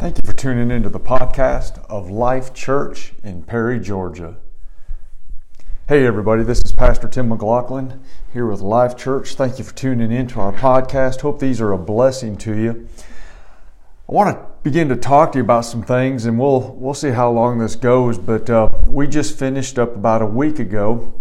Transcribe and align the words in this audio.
Thank 0.00 0.16
you 0.16 0.24
for 0.24 0.32
tuning 0.32 0.70
into 0.70 0.88
the 0.88 0.98
podcast 0.98 1.84
of 1.90 2.08
Life 2.08 2.54
Church 2.54 3.12
in 3.22 3.42
Perry, 3.42 3.78
Georgia. 3.78 4.38
Hey, 5.88 6.06
everybody, 6.06 6.42
this 6.42 6.62
is 6.64 6.72
Pastor 6.72 7.06
Tim 7.06 7.28
McLaughlin 7.28 8.00
here 8.32 8.46
with 8.46 8.62
Life 8.62 8.96
Church. 8.96 9.34
Thank 9.34 9.58
you 9.58 9.64
for 9.64 9.74
tuning 9.74 10.10
in 10.10 10.26
to 10.28 10.40
our 10.40 10.54
podcast. 10.54 11.20
Hope 11.20 11.38
these 11.38 11.60
are 11.60 11.72
a 11.72 11.76
blessing 11.76 12.38
to 12.38 12.56
you. 12.56 12.88
I 14.08 14.12
want 14.14 14.34
to 14.34 14.46
begin 14.62 14.88
to 14.88 14.96
talk 14.96 15.32
to 15.32 15.38
you 15.38 15.44
about 15.44 15.66
some 15.66 15.82
things, 15.82 16.24
and 16.24 16.38
we'll 16.38 16.74
we'll 16.78 16.94
see 16.94 17.10
how 17.10 17.30
long 17.30 17.58
this 17.58 17.76
goes. 17.76 18.16
But 18.16 18.48
uh, 18.48 18.70
we 18.86 19.06
just 19.06 19.38
finished 19.38 19.78
up 19.78 19.94
about 19.94 20.22
a 20.22 20.26
week 20.26 20.58
ago, 20.58 21.12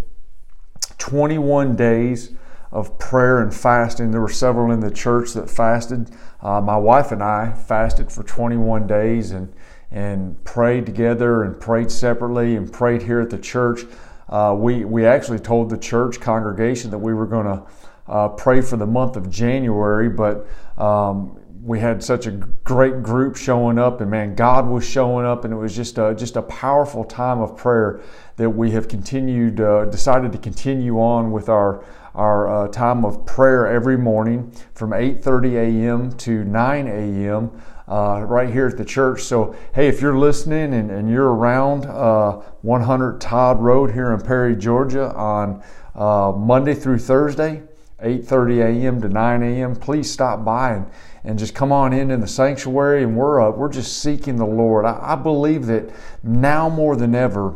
21 1.00 1.76
days 1.76 2.32
of 2.72 2.98
prayer 3.00 3.42
and 3.42 3.54
fasting. 3.54 4.12
There 4.12 4.22
were 4.22 4.30
several 4.30 4.72
in 4.72 4.80
the 4.80 4.92
church 4.92 5.34
that 5.34 5.50
fasted. 5.50 6.12
Uh, 6.42 6.62
my 6.62 6.78
wife 6.78 7.12
and 7.12 7.24
I 7.24 7.52
fasted 7.54 8.12
for 8.12 8.24
21 8.24 8.88
days 8.88 9.32
and 9.32 9.54
and 9.92 10.44
prayed 10.44 10.86
together 10.86 11.42
and 11.44 11.60
prayed 11.60 11.90
separately 11.90 12.56
and 12.56 12.72
prayed 12.72 13.02
here 13.02 13.20
at 13.22 13.32
the 13.32 13.40
church. 13.40 13.82
Uh, 14.28 14.56
we 14.58 14.86
we 14.86 15.06
actually 15.06 15.40
told 15.40 15.70
the 15.70 15.78
church 15.78 16.20
congregation 16.20 16.92
that 16.92 17.00
we 17.00 17.14
were 17.14 17.26
going 17.26 17.46
to 17.46 17.64
uh, 18.08 18.28
pray 18.30 18.62
for 18.62 18.78
the 18.78 18.86
month 18.86 19.16
of 19.16 19.30
January, 19.30 20.10
but 20.10 20.48
um, 20.78 21.40
we 21.70 21.80
had 21.80 22.04
such 22.04 22.26
a 22.26 22.32
great 22.32 23.04
group 23.04 23.36
showing 23.36 23.78
up, 23.78 24.02
and 24.02 24.10
man, 24.10 24.34
God 24.34 24.68
was 24.68 24.84
showing 24.84 25.24
up, 25.24 25.46
and 25.46 25.54
it 25.54 25.58
was 25.58 25.76
just 25.76 26.00
a, 26.00 26.16
just 26.16 26.36
a 26.36 26.42
powerful 26.42 27.04
time 27.04 27.42
of 27.42 27.56
prayer 27.56 28.02
that 28.38 28.50
we 28.50 28.72
have 28.72 28.88
continued, 28.88 29.62
uh, 29.62 29.86
decided 29.86 30.32
to 30.32 30.40
continue 30.40 31.00
on 31.00 31.32
with 31.32 31.48
our 31.48 31.86
our 32.16 32.50
uh, 32.50 32.68
time 32.70 33.06
of 33.06 33.24
prayer 33.28 33.68
every 33.68 34.00
morning 34.00 34.52
from 34.74 34.90
8:30 34.90 35.54
a.m. 35.58 36.12
to 36.14 36.44
9 36.44 36.88
a.m. 36.88 37.62
Uh, 37.88 38.24
right 38.24 38.50
here 38.50 38.66
at 38.66 38.78
the 38.78 38.84
church. 38.84 39.22
So, 39.22 39.56
hey, 39.76 39.88
if 39.88 40.02
you're 40.02 40.18
listening 40.18 40.74
and, 40.74 40.90
and 40.90 41.08
you're 41.08 41.32
around 41.32 41.86
uh, 41.86 42.42
100 42.64 43.22
Todd 43.22 43.62
Road 43.62 43.92
here 43.92 44.12
in 44.12 44.22
Perry, 44.22 44.56
Georgia, 44.56 45.14
on 45.14 45.62
uh, 45.94 46.32
Monday 46.36 46.74
through 46.74 46.98
Thursday, 46.98 47.62
8:30 48.04 48.84
a.m. 48.84 49.02
to 49.02 49.10
9 49.10 49.44
a.m., 49.44 49.76
please 49.76 50.12
stop 50.12 50.44
by 50.44 50.74
and, 50.74 50.88
and 51.24 51.40
just 51.40 51.54
come 51.54 51.72
on 51.72 51.94
in 51.94 52.12
in 52.12 52.22
the 52.22 52.28
sanctuary. 52.28 53.04
And 53.04 53.16
we're 53.16 53.42
uh, 53.42 53.52
we're 53.52 53.72
just 53.72 54.02
seeking 54.02 54.38
the 54.38 54.46
Lord. 54.46 54.86
I, 54.86 55.00
I 55.02 55.16
believe 55.16 55.66
that 55.68 55.90
now 56.24 56.70
more 56.70 56.96
than 56.96 57.16
ever, 57.16 57.56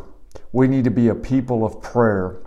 we 0.51 0.67
need 0.67 0.83
to 0.83 0.91
be 0.91 1.07
a 1.07 1.15
people 1.15 1.65
of 1.65 1.81
prayer. 1.81 2.37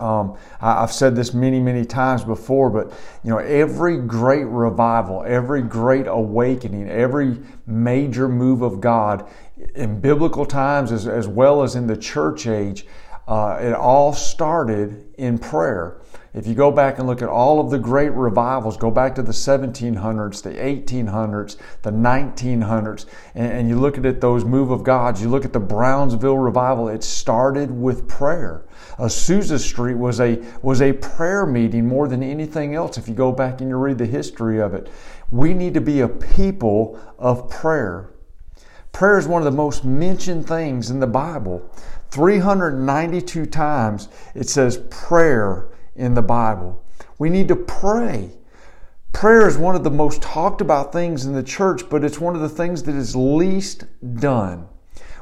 Um, 0.00 0.36
I, 0.60 0.80
have 0.80 0.92
said 0.92 1.14
this 1.14 1.32
many, 1.32 1.60
many 1.60 1.84
times 1.84 2.24
before, 2.24 2.70
but 2.70 2.90
you 3.22 3.30
know, 3.30 3.38
every 3.38 3.98
great 3.98 4.46
revival, 4.46 5.22
every 5.24 5.62
great 5.62 6.08
awakening, 6.08 6.88
every 6.88 7.38
major 7.66 8.28
move 8.28 8.62
of 8.62 8.80
God 8.80 9.28
in 9.76 10.00
biblical 10.00 10.44
times 10.44 10.90
as, 10.90 11.06
as 11.06 11.28
well 11.28 11.62
as 11.62 11.76
in 11.76 11.86
the 11.86 11.96
church 11.96 12.48
age, 12.48 12.84
uh, 13.28 13.58
it 13.60 13.72
all 13.72 14.12
started 14.12 15.14
in 15.18 15.38
prayer. 15.38 16.01
If 16.34 16.46
you 16.46 16.54
go 16.54 16.70
back 16.70 16.98
and 16.98 17.06
look 17.06 17.20
at 17.20 17.28
all 17.28 17.60
of 17.60 17.70
the 17.70 17.78
great 17.78 18.10
revivals, 18.12 18.78
go 18.78 18.90
back 18.90 19.14
to 19.16 19.22
the 19.22 19.32
1700s, 19.32 20.42
the 20.42 20.54
1800s, 20.54 21.58
the 21.82 21.90
1900s, 21.90 23.04
and, 23.34 23.52
and 23.52 23.68
you 23.68 23.78
look 23.78 23.98
at 23.98 24.06
it, 24.06 24.22
those 24.22 24.42
move 24.42 24.70
of 24.70 24.82
gods, 24.82 25.20
you 25.20 25.28
look 25.28 25.44
at 25.44 25.52
the 25.52 25.60
Brownsville 25.60 26.38
revival, 26.38 26.88
it 26.88 27.04
started 27.04 27.70
with 27.70 28.08
prayer. 28.08 28.64
Azusa 28.98 29.58
Street 29.58 29.96
was 29.96 30.20
a, 30.20 30.42
was 30.62 30.80
a 30.80 30.94
prayer 30.94 31.44
meeting 31.44 31.86
more 31.86 32.08
than 32.08 32.22
anything 32.22 32.74
else 32.74 32.96
if 32.96 33.08
you 33.08 33.14
go 33.14 33.30
back 33.30 33.60
and 33.60 33.68
you 33.68 33.76
read 33.76 33.98
the 33.98 34.06
history 34.06 34.58
of 34.58 34.72
it. 34.72 34.88
We 35.30 35.52
need 35.52 35.74
to 35.74 35.82
be 35.82 36.00
a 36.00 36.08
people 36.08 36.98
of 37.18 37.50
prayer. 37.50 38.08
Prayer 38.92 39.18
is 39.18 39.26
one 39.26 39.42
of 39.42 39.46
the 39.46 39.56
most 39.56 39.84
mentioned 39.84 40.48
things 40.48 40.90
in 40.90 41.00
the 41.00 41.06
Bible. 41.06 41.62
392 42.10 43.46
times 43.46 44.08
it 44.34 44.48
says 44.48 44.78
prayer 44.90 45.71
in 45.94 46.14
the 46.14 46.22
Bible. 46.22 46.84
We 47.18 47.30
need 47.30 47.48
to 47.48 47.56
pray. 47.56 48.30
Prayer 49.12 49.46
is 49.46 49.58
one 49.58 49.76
of 49.76 49.84
the 49.84 49.90
most 49.90 50.22
talked 50.22 50.60
about 50.60 50.92
things 50.92 51.26
in 51.26 51.34
the 51.34 51.42
church, 51.42 51.88
but 51.90 52.02
it's 52.02 52.18
one 52.18 52.34
of 52.34 52.40
the 52.40 52.48
things 52.48 52.82
that 52.84 52.94
is 52.94 53.14
least 53.14 53.84
done. 54.16 54.68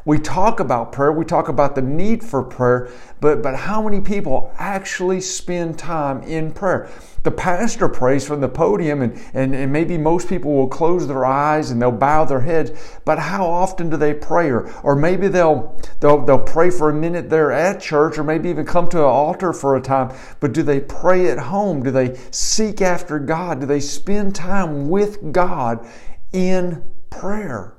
We 0.04 0.18
talk 0.18 0.60
about 0.60 0.92
prayer, 0.92 1.12
we 1.12 1.26
talk 1.26 1.48
about 1.48 1.74
the 1.74 1.82
need 1.82 2.24
for 2.24 2.42
prayer, 2.42 2.90
but, 3.20 3.42
but 3.42 3.54
how 3.54 3.82
many 3.82 4.00
people 4.00 4.50
actually 4.58 5.20
spend 5.20 5.78
time 5.78 6.22
in 6.22 6.52
prayer? 6.52 6.88
The 7.22 7.30
pastor 7.30 7.86
prays 7.86 8.26
from 8.26 8.40
the 8.40 8.48
podium, 8.48 9.02
and, 9.02 9.20
and, 9.34 9.54
and 9.54 9.70
maybe 9.70 9.98
most 9.98 10.26
people 10.26 10.54
will 10.54 10.68
close 10.68 11.06
their 11.06 11.26
eyes 11.26 11.70
and 11.70 11.82
they'll 11.82 11.92
bow 11.92 12.24
their 12.24 12.40
heads, 12.40 12.70
but 13.04 13.18
how 13.18 13.46
often 13.46 13.90
do 13.90 13.98
they 13.98 14.14
pray? 14.14 14.50
Or, 14.50 14.72
or 14.82 14.96
maybe 14.96 15.28
they'll, 15.28 15.78
they'll, 16.00 16.24
they'll 16.24 16.38
pray 16.38 16.70
for 16.70 16.88
a 16.88 16.94
minute 16.94 17.28
there 17.28 17.52
at 17.52 17.80
church, 17.80 18.16
or 18.16 18.24
maybe 18.24 18.48
even 18.48 18.64
come 18.64 18.88
to 18.88 18.98
an 18.98 19.04
altar 19.04 19.52
for 19.52 19.76
a 19.76 19.82
time, 19.82 20.14
but 20.40 20.54
do 20.54 20.62
they 20.62 20.80
pray 20.80 21.30
at 21.30 21.38
home? 21.38 21.82
Do 21.82 21.90
they 21.90 22.18
seek 22.30 22.80
after 22.80 23.18
God? 23.18 23.60
Do 23.60 23.66
they 23.66 23.80
spend 23.80 24.34
time 24.34 24.88
with 24.88 25.30
God 25.30 25.86
in 26.32 26.82
prayer? 27.10 27.74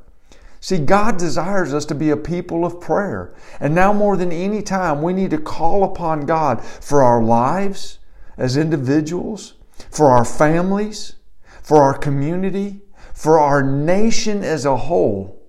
See, 0.64 0.78
God 0.78 1.18
desires 1.18 1.74
us 1.74 1.86
to 1.86 1.96
be 1.96 2.12
a 2.12 2.18
people 2.18 2.66
of 2.66 2.80
prayer. 2.80 3.34
And 3.60 3.74
now 3.74 3.92
more 3.92 4.16
than 4.16 4.32
any 4.32 4.62
time, 4.62 5.02
we 5.02 5.12
need 5.12 5.32
to 5.32 5.40
call 5.40 5.84
upon 5.84 6.28
God 6.28 6.64
for 6.64 7.02
our 7.02 7.22
lives 7.22 7.98
as 8.38 8.58
individuals, 8.58 9.56
for 9.90 10.12
our 10.12 10.24
families, 10.24 11.16
for 11.64 11.82
our 11.82 11.98
community, 11.98 12.80
for 13.12 13.40
our 13.40 13.64
nation 13.64 14.44
as 14.44 14.66
a 14.66 14.78
whole, 14.78 15.42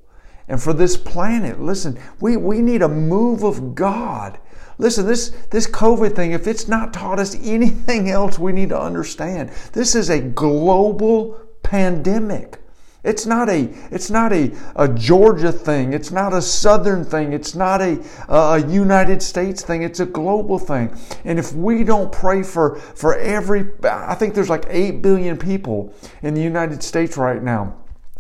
and 0.48 0.62
for 0.62 0.72
this 0.72 0.96
planet. 0.96 1.60
Listen, 1.60 1.98
we, 2.18 2.38
we 2.38 2.62
need 2.62 2.80
a 2.80 2.88
move 2.88 3.42
of 3.42 3.74
God. 3.74 4.38
Listen, 4.78 5.06
this, 5.06 5.28
this 5.50 5.66
COVID 5.66 6.16
thing, 6.16 6.32
if 6.32 6.46
it's 6.46 6.68
not 6.68 6.94
taught 6.94 7.20
us 7.20 7.34
anything 7.42 8.08
else, 8.08 8.38
we 8.38 8.52
need 8.52 8.70
to 8.70 8.80
understand. 8.80 9.50
This 9.74 9.94
is 9.94 10.08
a 10.08 10.20
global 10.20 11.38
pandemic. 11.62 12.60
It's 13.04 13.26
not 13.26 13.48
a 13.48 13.68
it's 13.90 14.10
not 14.10 14.32
a, 14.32 14.52
a 14.76 14.88
Georgia 14.88 15.50
thing. 15.50 15.92
It's 15.92 16.12
not 16.12 16.32
a 16.32 16.40
Southern 16.40 17.04
thing. 17.04 17.32
It's 17.32 17.54
not 17.54 17.80
a, 17.80 18.00
a 18.28 18.64
United 18.68 19.22
States 19.22 19.62
thing. 19.62 19.82
It's 19.82 19.98
a 19.98 20.06
global 20.06 20.58
thing. 20.58 20.96
And 21.24 21.38
if 21.38 21.52
we 21.52 21.82
don't 21.82 22.12
pray 22.12 22.44
for 22.44 22.76
for 22.76 23.18
every, 23.18 23.66
I 23.82 24.14
think 24.14 24.34
there's 24.34 24.50
like 24.50 24.66
eight 24.68 25.02
billion 25.02 25.36
people 25.36 25.92
in 26.22 26.34
the 26.34 26.42
United 26.42 26.82
States 26.82 27.16
right 27.16 27.42
now. 27.42 27.76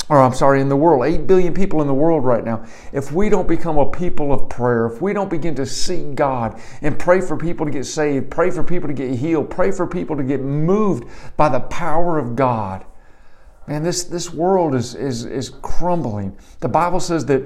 Or 0.08 0.20
I'm 0.20 0.34
sorry, 0.34 0.60
in 0.60 0.68
the 0.68 0.76
world, 0.76 1.06
8 1.06 1.26
billion 1.26 1.54
people 1.54 1.80
in 1.80 1.86
the 1.86 1.94
world 1.94 2.24
right 2.24 2.44
now. 2.44 2.64
If 2.92 3.12
we 3.12 3.28
don't 3.28 3.46
become 3.46 3.78
a 3.78 3.88
people 3.88 4.32
of 4.32 4.48
prayer, 4.48 4.86
if 4.86 5.00
we 5.00 5.12
don't 5.12 5.30
begin 5.30 5.54
to 5.54 5.64
seek 5.64 6.16
God 6.16 6.60
and 6.82 6.98
pray 6.98 7.20
for 7.20 7.36
people 7.36 7.64
to 7.64 7.72
get 7.72 7.86
saved, 7.86 8.30
pray 8.30 8.50
for 8.50 8.64
people 8.64 8.88
to 8.88 8.94
get 8.94 9.14
healed, 9.14 9.48
pray 9.48 9.70
for 9.70 9.86
people 9.86 10.16
to 10.16 10.24
get 10.24 10.40
moved 10.40 11.04
by 11.36 11.48
the 11.48 11.60
power 11.60 12.18
of 12.18 12.34
God, 12.34 12.84
Man, 13.66 13.82
this, 13.82 14.04
this 14.04 14.32
world 14.32 14.74
is, 14.74 14.94
is, 14.94 15.24
is 15.24 15.50
crumbling. 15.62 16.36
The 16.60 16.68
Bible 16.68 17.00
says 17.00 17.26
that, 17.26 17.42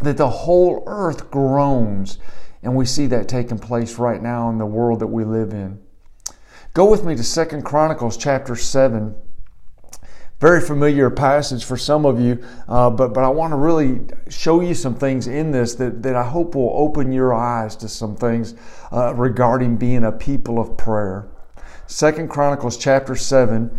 that 0.00 0.16
the 0.16 0.28
whole 0.28 0.84
earth 0.86 1.30
groans, 1.30 2.18
and 2.62 2.76
we 2.76 2.84
see 2.84 3.06
that 3.06 3.28
taking 3.28 3.58
place 3.58 3.98
right 3.98 4.22
now 4.22 4.50
in 4.50 4.58
the 4.58 4.66
world 4.66 5.00
that 5.00 5.08
we 5.08 5.24
live 5.24 5.52
in. 5.52 5.80
Go 6.74 6.88
with 6.88 7.04
me 7.04 7.16
to 7.16 7.24
Second 7.24 7.64
Chronicles 7.64 8.16
chapter 8.16 8.54
7. 8.54 9.16
Very 10.38 10.60
familiar 10.60 11.10
passage 11.10 11.64
for 11.64 11.76
some 11.76 12.06
of 12.06 12.20
you, 12.20 12.40
uh, 12.68 12.88
but, 12.90 13.12
but 13.12 13.24
I 13.24 13.28
want 13.28 13.50
to 13.50 13.56
really 13.56 14.02
show 14.28 14.60
you 14.60 14.72
some 14.72 14.94
things 14.94 15.26
in 15.26 15.50
this 15.50 15.74
that, 15.74 16.04
that 16.04 16.14
I 16.14 16.22
hope 16.22 16.54
will 16.54 16.72
open 16.74 17.10
your 17.10 17.34
eyes 17.34 17.74
to 17.76 17.88
some 17.88 18.14
things 18.14 18.54
uh, 18.92 19.12
regarding 19.16 19.76
being 19.76 20.04
a 20.04 20.12
people 20.12 20.60
of 20.60 20.76
prayer. 20.76 21.26
Second 21.88 22.28
Chronicles 22.30 22.76
chapter 22.76 23.16
7 23.16 23.76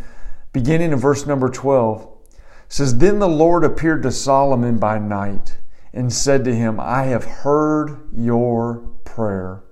beginning 0.54 0.92
in 0.92 1.00
verse 1.00 1.26
number 1.26 1.50
12, 1.50 2.08
says, 2.68 2.98
Then 2.98 3.20
the 3.20 3.28
Lord 3.28 3.64
appeared 3.64 4.04
to 4.04 4.12
Solomon 4.12 4.78
by 4.78 5.00
night 5.00 5.58
and 5.94 6.14
said 6.14 6.44
to 6.46 6.56
him, 6.56 6.80
I 6.80 7.04
have 7.06 7.24
heard 7.24 8.10
your 8.14 8.88
prayer, 9.04 9.64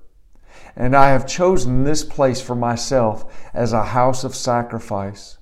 and 0.75 0.95
I 0.95 1.09
have 1.09 1.27
chosen 1.27 1.83
this 1.83 2.03
place 2.03 2.41
for 2.41 2.55
myself 2.55 3.49
as 3.53 3.73
a 3.73 3.83
house 3.83 4.23
of 4.23 4.35
sacrifice. 4.35 5.37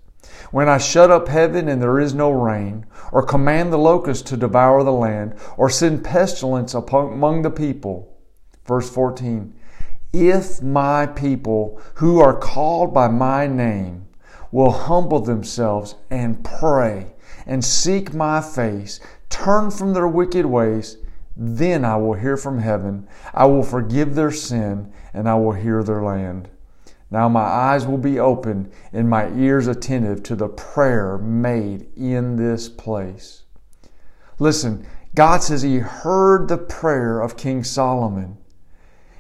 When 0.52 0.68
I 0.70 0.78
shut 0.78 1.12
up 1.12 1.28
heaven 1.28 1.68
and 1.70 1.82
there 1.82 2.00
is 2.00 2.14
no 2.14 2.32
rain, 2.32 2.86
or 3.12 3.24
command 3.24 3.72
the 3.72 3.78
locusts 3.78 4.28
to 4.30 4.38
devour 4.38 4.84
the 4.84 4.92
land, 4.92 5.36
or 5.58 5.70
send 5.70 6.04
pestilence 6.04 6.74
among 6.74 7.42
the 7.42 7.50
people. 7.50 8.18
Verse 8.66 8.90
14, 8.90 9.54
if 10.12 10.62
my 10.62 11.06
people 11.06 11.82
who 11.96 12.20
are 12.20 12.38
called 12.38 12.94
by 12.94 13.08
my 13.08 13.48
name 13.48 14.05
will 14.56 14.72
humble 14.72 15.20
themselves 15.20 15.96
and 16.10 16.42
pray 16.46 17.06
and 17.46 17.62
seek 17.62 18.14
my 18.14 18.40
face, 18.40 19.02
turn 19.30 19.70
from 19.70 19.92
their 19.92 20.08
wicked 20.08 20.46
ways, 20.46 20.96
then 21.36 21.84
I 21.84 21.98
will 21.98 22.14
hear 22.14 22.38
from 22.38 22.60
heaven. 22.60 23.06
I 23.34 23.48
will 23.48 23.64
forgive 23.64 24.16
their 24.16 24.32
sin 24.32 24.94
and 25.14 25.28
I 25.28 25.36
will 25.36 25.52
hear 25.52 25.84
their 25.84 26.02
land. 26.02 26.48
Now 27.12 27.28
my 27.28 27.42
eyes 27.42 27.86
will 27.86 27.98
be 27.98 28.18
open 28.18 28.72
and 28.94 29.10
my 29.10 29.30
ears 29.34 29.68
attentive 29.68 30.24
to 30.24 30.38
the 30.38 30.48
prayer 30.48 31.18
made 31.18 31.88
in 31.98 32.38
this 32.38 32.70
place. 32.70 33.44
Listen, 34.40 34.88
God 35.16 35.44
says 35.44 35.64
He 35.64 35.80
heard 35.80 36.48
the 36.48 36.58
prayer 36.58 37.20
of 37.20 37.36
King 37.36 37.66
Solomon. 37.66 38.38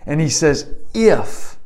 And 0.05 0.21
He 0.21 0.29
says, 0.29 0.73
if 0.93 1.57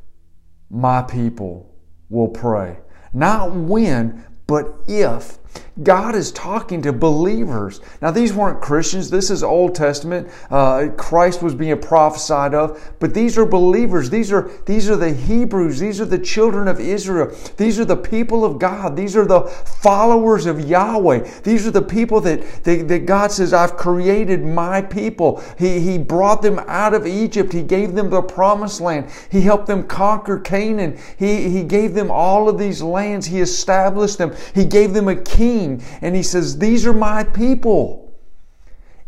my 0.71 1.03
people 1.03 1.71
will 2.09 2.29
pray. 2.29 2.79
Not 3.13 3.53
when, 3.53 4.25
but 4.47 4.73
if. 4.87 5.37
God 5.83 6.13
is 6.13 6.31
talking 6.33 6.81
to 6.81 6.91
believers. 6.91 7.79
Now, 8.01 8.11
these 8.11 8.33
weren't 8.33 8.61
Christians. 8.61 9.09
This 9.09 9.29
is 9.29 9.43
Old 9.43 9.75
Testament. 9.75 10.27
Uh, 10.51 10.89
Christ 10.97 11.41
was 11.41 11.55
being 11.55 11.79
prophesied 11.79 12.53
of, 12.53 12.93
but 12.99 13.13
these 13.13 13.37
are 13.37 13.45
believers. 13.45 14.09
These 14.09 14.31
are 14.31 14.51
these 14.65 14.89
are 14.89 14.97
the 14.97 15.13
Hebrews. 15.13 15.79
These 15.79 16.01
are 16.01 16.05
the 16.05 16.19
children 16.19 16.67
of 16.67 16.81
Israel. 16.81 17.33
These 17.55 17.79
are 17.79 17.85
the 17.85 17.95
people 17.95 18.43
of 18.43 18.59
God. 18.59 18.97
These 18.97 19.15
are 19.15 19.25
the 19.25 19.41
followers 19.41 20.45
of 20.45 20.59
Yahweh. 20.59 21.19
These 21.43 21.65
are 21.65 21.71
the 21.71 21.81
people 21.81 22.19
that, 22.21 22.63
that, 22.65 22.87
that 22.89 23.05
God 23.05 23.31
says, 23.31 23.53
"I've 23.53 23.77
created 23.77 24.43
my 24.43 24.81
people." 24.81 25.41
He 25.57 25.79
He 25.79 25.97
brought 25.97 26.41
them 26.41 26.59
out 26.67 26.93
of 26.93 27.07
Egypt. 27.07 27.53
He 27.53 27.61
gave 27.61 27.95
them 27.95 28.09
the 28.09 28.21
promised 28.21 28.81
land. 28.81 29.09
He 29.31 29.41
helped 29.41 29.67
them 29.67 29.87
conquer 29.87 30.39
Canaan. 30.39 30.97
He 31.17 31.49
He 31.49 31.63
gave 31.63 31.93
them 31.93 32.11
all 32.11 32.49
of 32.49 32.59
these 32.59 32.81
lands. 32.81 33.27
He 33.27 33.39
established 33.39 34.17
them. 34.17 34.35
He 34.53 34.65
gave 34.65 34.93
them 34.93 35.07
a 35.07 35.15
king. 35.39 35.81
And 36.01 36.15
he 36.15 36.23
says, 36.23 36.59
These 36.59 36.85
are 36.85 36.93
my 36.93 37.23
people. 37.23 38.05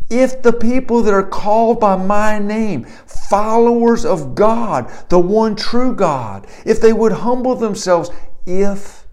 If 0.09 0.41
the 0.41 0.53
people 0.53 1.03
that 1.03 1.13
are 1.13 1.23
called 1.23 1.79
by 1.79 1.95
my 1.95 2.37
name, 2.39 2.83
followers 3.29 4.03
of 4.03 4.35
God, 4.35 4.91
the 5.09 5.19
one 5.19 5.55
true 5.55 5.95
God, 5.95 6.47
if 6.65 6.81
they 6.81 6.91
would 6.91 7.11
humble 7.11 7.55
themselves, 7.55 8.09
if 8.45 9.07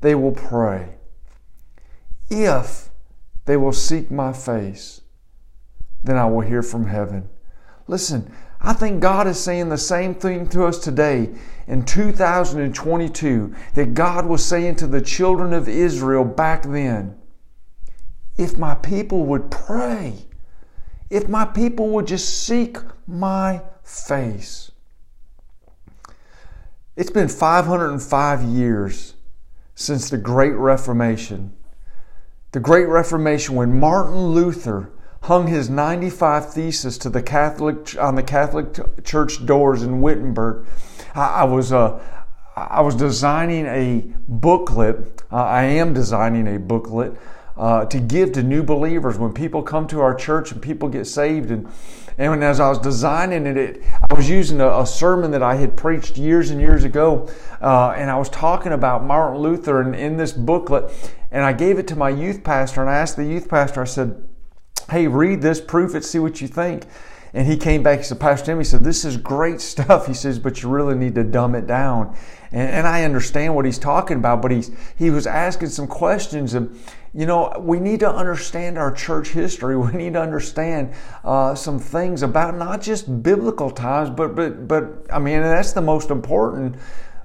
they 0.00 0.16
will 0.16 0.32
pray, 0.32 0.96
if 2.28 2.88
they 3.44 3.56
will 3.56 3.72
seek 3.72 4.10
my 4.10 4.32
face, 4.32 5.02
then 6.02 6.16
I 6.16 6.26
will 6.26 6.40
hear 6.40 6.62
from 6.62 6.86
heaven. 6.86 7.28
Listen, 7.88 8.32
I 8.60 8.72
think 8.72 9.00
God 9.00 9.26
is 9.26 9.40
saying 9.40 9.68
the 9.68 9.78
same 9.78 10.14
thing 10.14 10.48
to 10.50 10.64
us 10.64 10.78
today 10.78 11.30
in 11.66 11.84
2022 11.84 13.54
that 13.74 13.94
God 13.94 14.26
was 14.26 14.44
saying 14.44 14.76
to 14.76 14.86
the 14.86 15.00
children 15.00 15.52
of 15.52 15.68
Israel 15.68 16.24
back 16.24 16.62
then. 16.62 17.18
If 18.38 18.56
my 18.56 18.74
people 18.76 19.24
would 19.26 19.50
pray, 19.50 20.26
if 21.10 21.28
my 21.28 21.44
people 21.44 21.88
would 21.90 22.06
just 22.06 22.46
seek 22.46 22.78
my 23.06 23.62
face. 23.82 24.70
It's 26.96 27.10
been 27.10 27.28
505 27.28 28.42
years 28.42 29.14
since 29.74 30.08
the 30.08 30.18
Great 30.18 30.54
Reformation. 30.54 31.52
The 32.52 32.60
Great 32.60 32.86
Reformation, 32.86 33.54
when 33.54 33.78
Martin 33.78 34.28
Luther 34.28 34.90
hung 35.22 35.46
his 35.46 35.70
95 35.70 36.52
thesis 36.52 36.98
to 36.98 37.08
the 37.08 37.22
Catholic 37.22 37.96
on 37.98 38.14
the 38.16 38.22
Catholic 38.22 39.04
Church 39.04 39.44
doors 39.46 39.82
in 39.82 40.00
Wittenberg. 40.00 40.66
I, 41.14 41.26
I 41.26 41.44
was 41.44 41.72
uh, 41.72 42.00
I 42.56 42.82
was 42.82 42.94
designing 42.94 43.66
a 43.66 44.04
booklet. 44.28 45.22
Uh, 45.32 45.36
I 45.36 45.62
am 45.64 45.94
designing 45.94 46.54
a 46.54 46.58
booklet 46.58 47.16
uh, 47.56 47.86
to 47.86 47.98
give 47.98 48.32
to 48.32 48.42
new 48.42 48.62
believers 48.62 49.18
when 49.18 49.32
people 49.32 49.62
come 49.62 49.86
to 49.88 50.00
our 50.00 50.14
church 50.14 50.52
and 50.52 50.60
people 50.60 50.88
get 50.88 51.06
saved. 51.06 51.50
And, 51.50 51.66
and 52.18 52.44
as 52.44 52.60
I 52.60 52.68
was 52.68 52.78
designing 52.78 53.46
it, 53.46 53.56
it 53.56 53.82
I 54.10 54.14
was 54.14 54.28
using 54.28 54.60
a, 54.60 54.80
a, 54.80 54.86
sermon 54.86 55.30
that 55.30 55.42
I 55.42 55.54
had 55.54 55.76
preached 55.76 56.18
years 56.18 56.50
and 56.50 56.60
years 56.60 56.84
ago. 56.84 57.30
Uh, 57.60 57.94
and 57.96 58.10
I 58.10 58.18
was 58.18 58.28
talking 58.28 58.72
about 58.72 59.04
Martin 59.04 59.40
Luther 59.40 59.80
and 59.80 59.94
in 59.94 60.18
this 60.18 60.32
booklet. 60.32 60.90
And 61.30 61.44
I 61.44 61.54
gave 61.54 61.78
it 61.78 61.88
to 61.88 61.96
my 61.96 62.10
youth 62.10 62.44
pastor. 62.44 62.82
And 62.82 62.90
I 62.90 62.96
asked 62.96 63.16
the 63.16 63.24
youth 63.24 63.48
pastor, 63.48 63.80
I 63.80 63.86
said, 63.86 64.22
Hey, 64.92 65.08
read 65.08 65.40
this, 65.40 65.58
proof 65.58 65.94
it, 65.94 66.04
see 66.04 66.18
what 66.18 66.42
you 66.42 66.48
think. 66.48 66.84
And 67.32 67.46
he 67.46 67.56
came 67.56 67.82
back, 67.82 68.00
he 68.00 68.04
said, 68.04 68.20
Pastor 68.20 68.44
Tim, 68.44 68.58
he 68.58 68.64
said, 68.64 68.84
This 68.84 69.06
is 69.06 69.16
great 69.16 69.60
stuff. 69.72 70.06
He 70.06 70.12
says, 70.12 70.38
But 70.38 70.62
you 70.62 70.68
really 70.68 70.94
need 70.94 71.14
to 71.14 71.24
dumb 71.24 71.54
it 71.54 71.66
down. 71.66 72.14
And, 72.50 72.68
and 72.68 72.86
I 72.86 73.04
understand 73.04 73.54
what 73.54 73.64
he's 73.64 73.78
talking 73.78 74.18
about, 74.18 74.42
but 74.42 74.50
he's, 74.50 74.70
he 74.98 75.08
was 75.08 75.26
asking 75.26 75.70
some 75.70 75.86
questions. 75.86 76.52
And, 76.52 76.78
you 77.14 77.24
know, 77.24 77.54
we 77.58 77.80
need 77.80 78.00
to 78.00 78.10
understand 78.10 78.76
our 78.76 78.92
church 78.92 79.28
history. 79.28 79.76
We 79.82 79.92
need 79.92 80.12
to 80.12 80.20
understand 80.20 80.92
uh, 81.24 81.54
some 81.54 81.78
things 81.78 82.22
about 82.22 82.54
not 82.56 82.82
just 82.82 83.22
biblical 83.22 83.70
times, 83.70 84.10
but, 84.10 84.34
but, 84.36 84.68
but, 84.68 85.06
I 85.10 85.18
mean, 85.18 85.40
that's 85.40 85.72
the 85.72 85.80
most 85.80 86.10
important, 86.10 86.76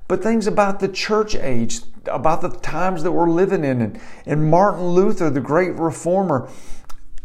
but 0.07 0.23
things 0.23 0.47
about 0.47 0.79
the 0.79 0.87
church 0.87 1.35
age, 1.35 1.81
about 2.05 2.39
the 2.39 2.49
times 2.49 3.03
that 3.03 3.11
we're 3.11 3.29
living 3.29 3.65
in. 3.65 3.81
And, 3.81 3.99
and 4.25 4.49
Martin 4.49 4.87
Luther, 4.87 5.29
the 5.29 5.41
great 5.41 5.73
reformer, 5.73 6.49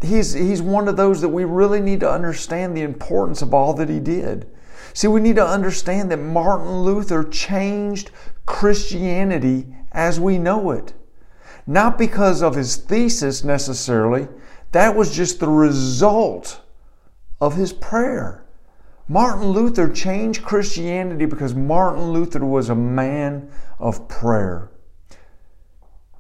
he's, 0.05 0.33
he's 0.33 0.63
one 0.63 0.89
of 0.89 0.97
those 0.97 1.21
that 1.21 1.29
we 1.29 1.45
really 1.45 1.81
need 1.81 2.01
to 2.01 2.11
understand 2.11 2.77
the 2.77 2.83
importance 2.83 3.43
of 3.43 3.55
all 3.55 3.75
that 3.75 3.89
he 3.89 4.01
did. 4.01 4.47
See, 4.95 5.09
we 5.09 5.21
need 5.21 5.37
to 5.37 5.47
understand 5.47 6.11
that 6.11 6.19
Martin 6.19 6.83
Luther 6.83 7.25
changed 7.25 8.11
Christianity 8.47 9.67
as 9.93 10.21
we 10.21 10.39
know 10.39 10.71
it. 10.71 10.93
Not 11.67 11.97
because 11.97 12.43
of 12.43 12.55
his 12.55 12.77
thesis 12.77 13.45
necessarily, 13.45 14.29
that 14.73 14.97
was 14.97 15.15
just 15.15 15.41
the 15.41 15.49
result 15.49 16.61
of 17.41 17.57
his 17.57 17.73
prayer. 17.73 18.45
Martin 19.09 19.49
Luther 19.49 19.89
changed 19.89 20.43
Christianity 20.43 21.27
because 21.27 21.55
Martin 21.55 22.13
Luther 22.13 22.45
was 22.45 22.69
a 22.69 22.75
man 22.75 23.51
of 23.79 24.09
prayer. 24.09 24.71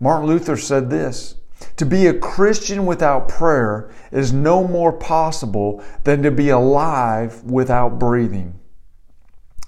Martin 0.00 0.26
Luther 0.26 0.56
said 0.56 0.90
this 0.90 1.36
to 1.76 1.86
be 1.86 2.06
a 2.06 2.18
Christian 2.18 2.86
without 2.86 3.28
prayer 3.28 3.90
is 4.10 4.32
no 4.32 4.66
more 4.66 4.92
possible 4.92 5.82
than 6.04 6.22
to 6.22 6.30
be 6.30 6.48
alive 6.50 7.42
without 7.44 7.98
breathing. 7.98 8.58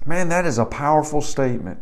Man, 0.05 0.29
that 0.29 0.45
is 0.45 0.57
a 0.57 0.65
powerful 0.65 1.21
statement. 1.21 1.79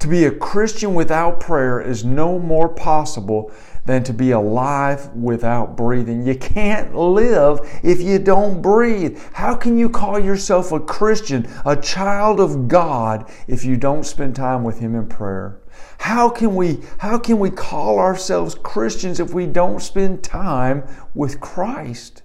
To 0.00 0.08
be 0.08 0.24
a 0.24 0.30
Christian 0.30 0.94
without 0.94 1.40
prayer 1.40 1.80
is 1.80 2.04
no 2.04 2.38
more 2.38 2.68
possible 2.68 3.50
than 3.86 4.02
to 4.04 4.12
be 4.12 4.32
alive 4.32 5.08
without 5.14 5.76
breathing. 5.76 6.26
You 6.26 6.36
can't 6.36 6.94
live 6.94 7.60
if 7.82 8.00
you 8.00 8.18
don't 8.18 8.60
breathe. 8.60 9.18
How 9.32 9.54
can 9.54 9.78
you 9.78 9.88
call 9.88 10.18
yourself 10.18 10.72
a 10.72 10.80
Christian, 10.80 11.48
a 11.64 11.76
child 11.76 12.40
of 12.40 12.68
God, 12.68 13.30
if 13.48 13.64
you 13.64 13.76
don't 13.76 14.04
spend 14.04 14.36
time 14.36 14.64
with 14.64 14.80
Him 14.80 14.94
in 14.94 15.08
prayer? 15.08 15.60
How 15.98 16.28
can 16.28 16.54
we 16.54 16.80
how 16.98 17.18
can 17.18 17.38
we 17.38 17.50
call 17.50 17.98
ourselves 17.98 18.54
Christians 18.54 19.20
if 19.20 19.32
we 19.32 19.46
don't 19.46 19.80
spend 19.80 20.22
time 20.22 20.84
with 21.14 21.40
Christ? 21.40 22.22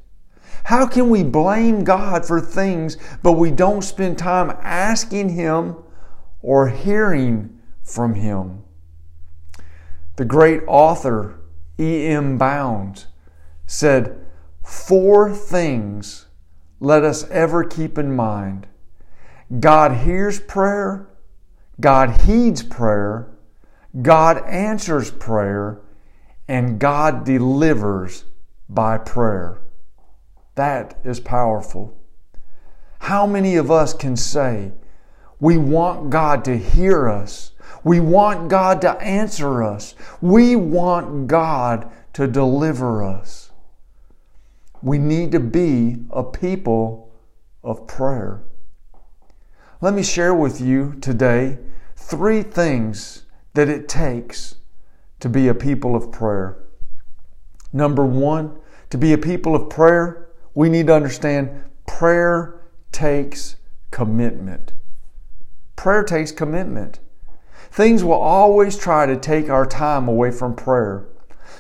How 0.66 0.86
can 0.86 1.10
we 1.10 1.24
blame 1.24 1.84
God 1.84 2.26
for 2.26 2.40
things 2.40 2.98
but 3.24 3.34
we 3.34 3.52
don't 3.52 3.82
spend 3.82 4.18
time 4.18 4.56
asking 4.62 5.30
him 5.30 5.76
or 6.42 6.70
hearing 6.70 7.60
from 7.84 8.14
him? 8.14 8.64
The 10.18 10.26
great 10.26 10.62
author 10.68 11.40
E.M. 11.80 12.38
Bounds 12.38 13.08
said, 13.66 14.24
Four 14.64 15.34
things 15.34 16.28
let 16.80 17.04
us 17.04 17.28
ever 17.30 17.64
keep 17.64 17.98
in 17.98 18.16
mind 18.16 18.68
God 19.60 20.04
hears 20.04 20.40
prayer, 20.40 21.10
God 21.80 22.22
heeds 22.22 22.64
prayer, 22.64 23.32
God 24.00 24.46
answers 24.46 25.12
prayer 25.12 25.82
and 26.48 26.80
God 26.80 27.26
delivers 27.26 28.26
by 28.70 28.98
prayer. 28.98 29.60
That 30.56 30.98
is 31.04 31.20
powerful. 31.20 31.98
How 33.00 33.26
many 33.26 33.56
of 33.56 33.72
us 33.72 33.94
can 33.94 34.16
say, 34.16 34.72
we 35.40 35.58
want 35.58 36.10
God 36.10 36.46
to 36.46 36.58
hear 36.58 37.10
us? 37.10 37.52
We 37.84 38.00
want 38.00 38.50
God 38.50 38.82
to 38.82 38.92
answer 39.02 39.64
us. 39.64 39.96
We 40.22 40.56
want 40.56 41.28
God 41.28 41.92
to 42.14 42.28
deliver 42.28 43.04
us. 43.04 43.52
We 44.84 44.98
need 44.98 45.32
to 45.32 45.40
be 45.40 45.98
a 46.12 46.24
people 46.24 47.12
of 47.64 47.88
prayer. 47.88 48.44
Let 49.80 49.94
me 49.94 50.04
share 50.04 50.36
with 50.36 50.62
you 50.62 50.96
today 51.02 51.58
three 51.96 52.44
things 52.44 53.21
that 53.54 53.70
it 53.70 53.88
takes 53.88 54.56
to 55.20 55.30
be 55.30 55.48
a 55.48 55.54
people 55.54 55.96
of 55.96 56.12
prayer. 56.12 56.58
Number 57.74 58.06
one, 58.06 58.58
to 58.90 58.98
be 58.98 59.14
a 59.14 59.18
people 59.18 59.56
of 59.56 59.70
prayer, 59.70 60.30
we 60.54 60.70
need 60.70 60.88
to 60.88 60.96
understand 60.96 61.64
prayer 61.88 62.62
takes 62.92 63.56
commitment. 63.92 64.74
Prayer 65.76 66.04
takes 66.04 66.32
commitment. 66.32 67.00
Things 67.72 68.04
will 68.04 68.14
always 68.14 68.78
try 68.78 69.06
to 69.06 69.16
take 69.16 69.50
our 69.50 69.66
time 69.66 70.08
away 70.08 70.32
from 70.32 70.56
prayer. 70.56 71.06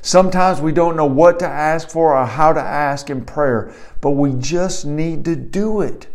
Sometimes 0.01 0.59
we 0.59 0.71
don't 0.71 0.97
know 0.97 1.05
what 1.05 1.39
to 1.39 1.47
ask 1.47 1.89
for 1.89 2.17
or 2.17 2.25
how 2.25 2.51
to 2.51 2.59
ask 2.59 3.09
in 3.09 3.23
prayer, 3.23 3.73
but 4.01 4.11
we 4.11 4.33
just 4.33 4.85
need 4.85 5.23
to 5.25 5.35
do 5.35 5.81
it. 5.81 6.07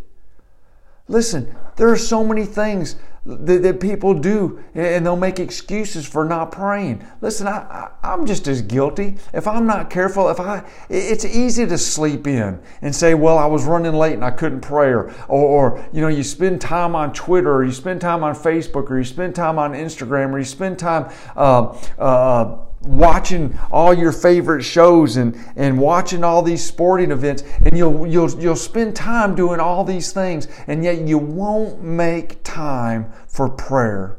Listen, 1.08 1.54
there 1.76 1.88
are 1.88 1.96
so 1.96 2.24
many 2.24 2.44
things 2.44 2.96
that 3.26 3.80
people 3.80 4.14
do 4.14 4.62
and 4.74 5.04
they'll 5.04 5.16
make 5.16 5.40
excuses 5.40 6.06
for 6.06 6.24
not 6.24 6.52
praying. 6.52 7.04
Listen, 7.20 7.48
I, 7.48 7.90
I, 8.02 8.14
am 8.14 8.24
just 8.24 8.46
as 8.46 8.62
guilty. 8.62 9.16
If 9.34 9.48
I'm 9.48 9.66
not 9.66 9.90
careful, 9.90 10.28
if 10.28 10.38
I, 10.38 10.64
it's 10.88 11.24
easy 11.24 11.66
to 11.66 11.76
sleep 11.76 12.28
in 12.28 12.60
and 12.82 12.94
say, 12.94 13.14
well, 13.14 13.36
I 13.36 13.46
was 13.46 13.64
running 13.64 13.94
late 13.94 14.14
and 14.14 14.24
I 14.24 14.30
couldn't 14.30 14.60
pray 14.60 14.90
or, 14.90 15.12
or, 15.26 15.74
or 15.74 15.88
you 15.92 16.00
know, 16.00 16.08
you 16.08 16.22
spend 16.22 16.60
time 16.60 16.94
on 16.94 17.12
Twitter 17.12 17.52
or 17.52 17.64
you 17.64 17.72
spend 17.72 18.00
time 18.00 18.22
on 18.22 18.34
Facebook 18.34 18.90
or 18.90 18.98
you 18.98 19.04
spend 19.04 19.34
time 19.34 19.58
on 19.58 19.72
Instagram 19.72 20.32
or 20.32 20.38
you 20.38 20.44
spend 20.44 20.78
time, 20.78 21.12
uh, 21.34 21.76
uh, 21.98 22.58
watching 22.86 23.58
all 23.70 23.92
your 23.92 24.12
favorite 24.12 24.62
shows 24.62 25.16
and, 25.16 25.36
and 25.56 25.78
watching 25.78 26.22
all 26.24 26.42
these 26.42 26.64
sporting 26.64 27.10
events 27.10 27.42
and 27.64 27.76
you'll, 27.76 28.06
you'll, 28.06 28.30
you'll 28.40 28.56
spend 28.56 28.94
time 28.94 29.34
doing 29.34 29.60
all 29.60 29.84
these 29.84 30.12
things 30.12 30.48
and 30.66 30.84
yet 30.84 31.00
you 31.00 31.18
won't 31.18 31.82
make 31.82 32.42
time 32.42 33.12
for 33.28 33.48
prayer. 33.48 34.16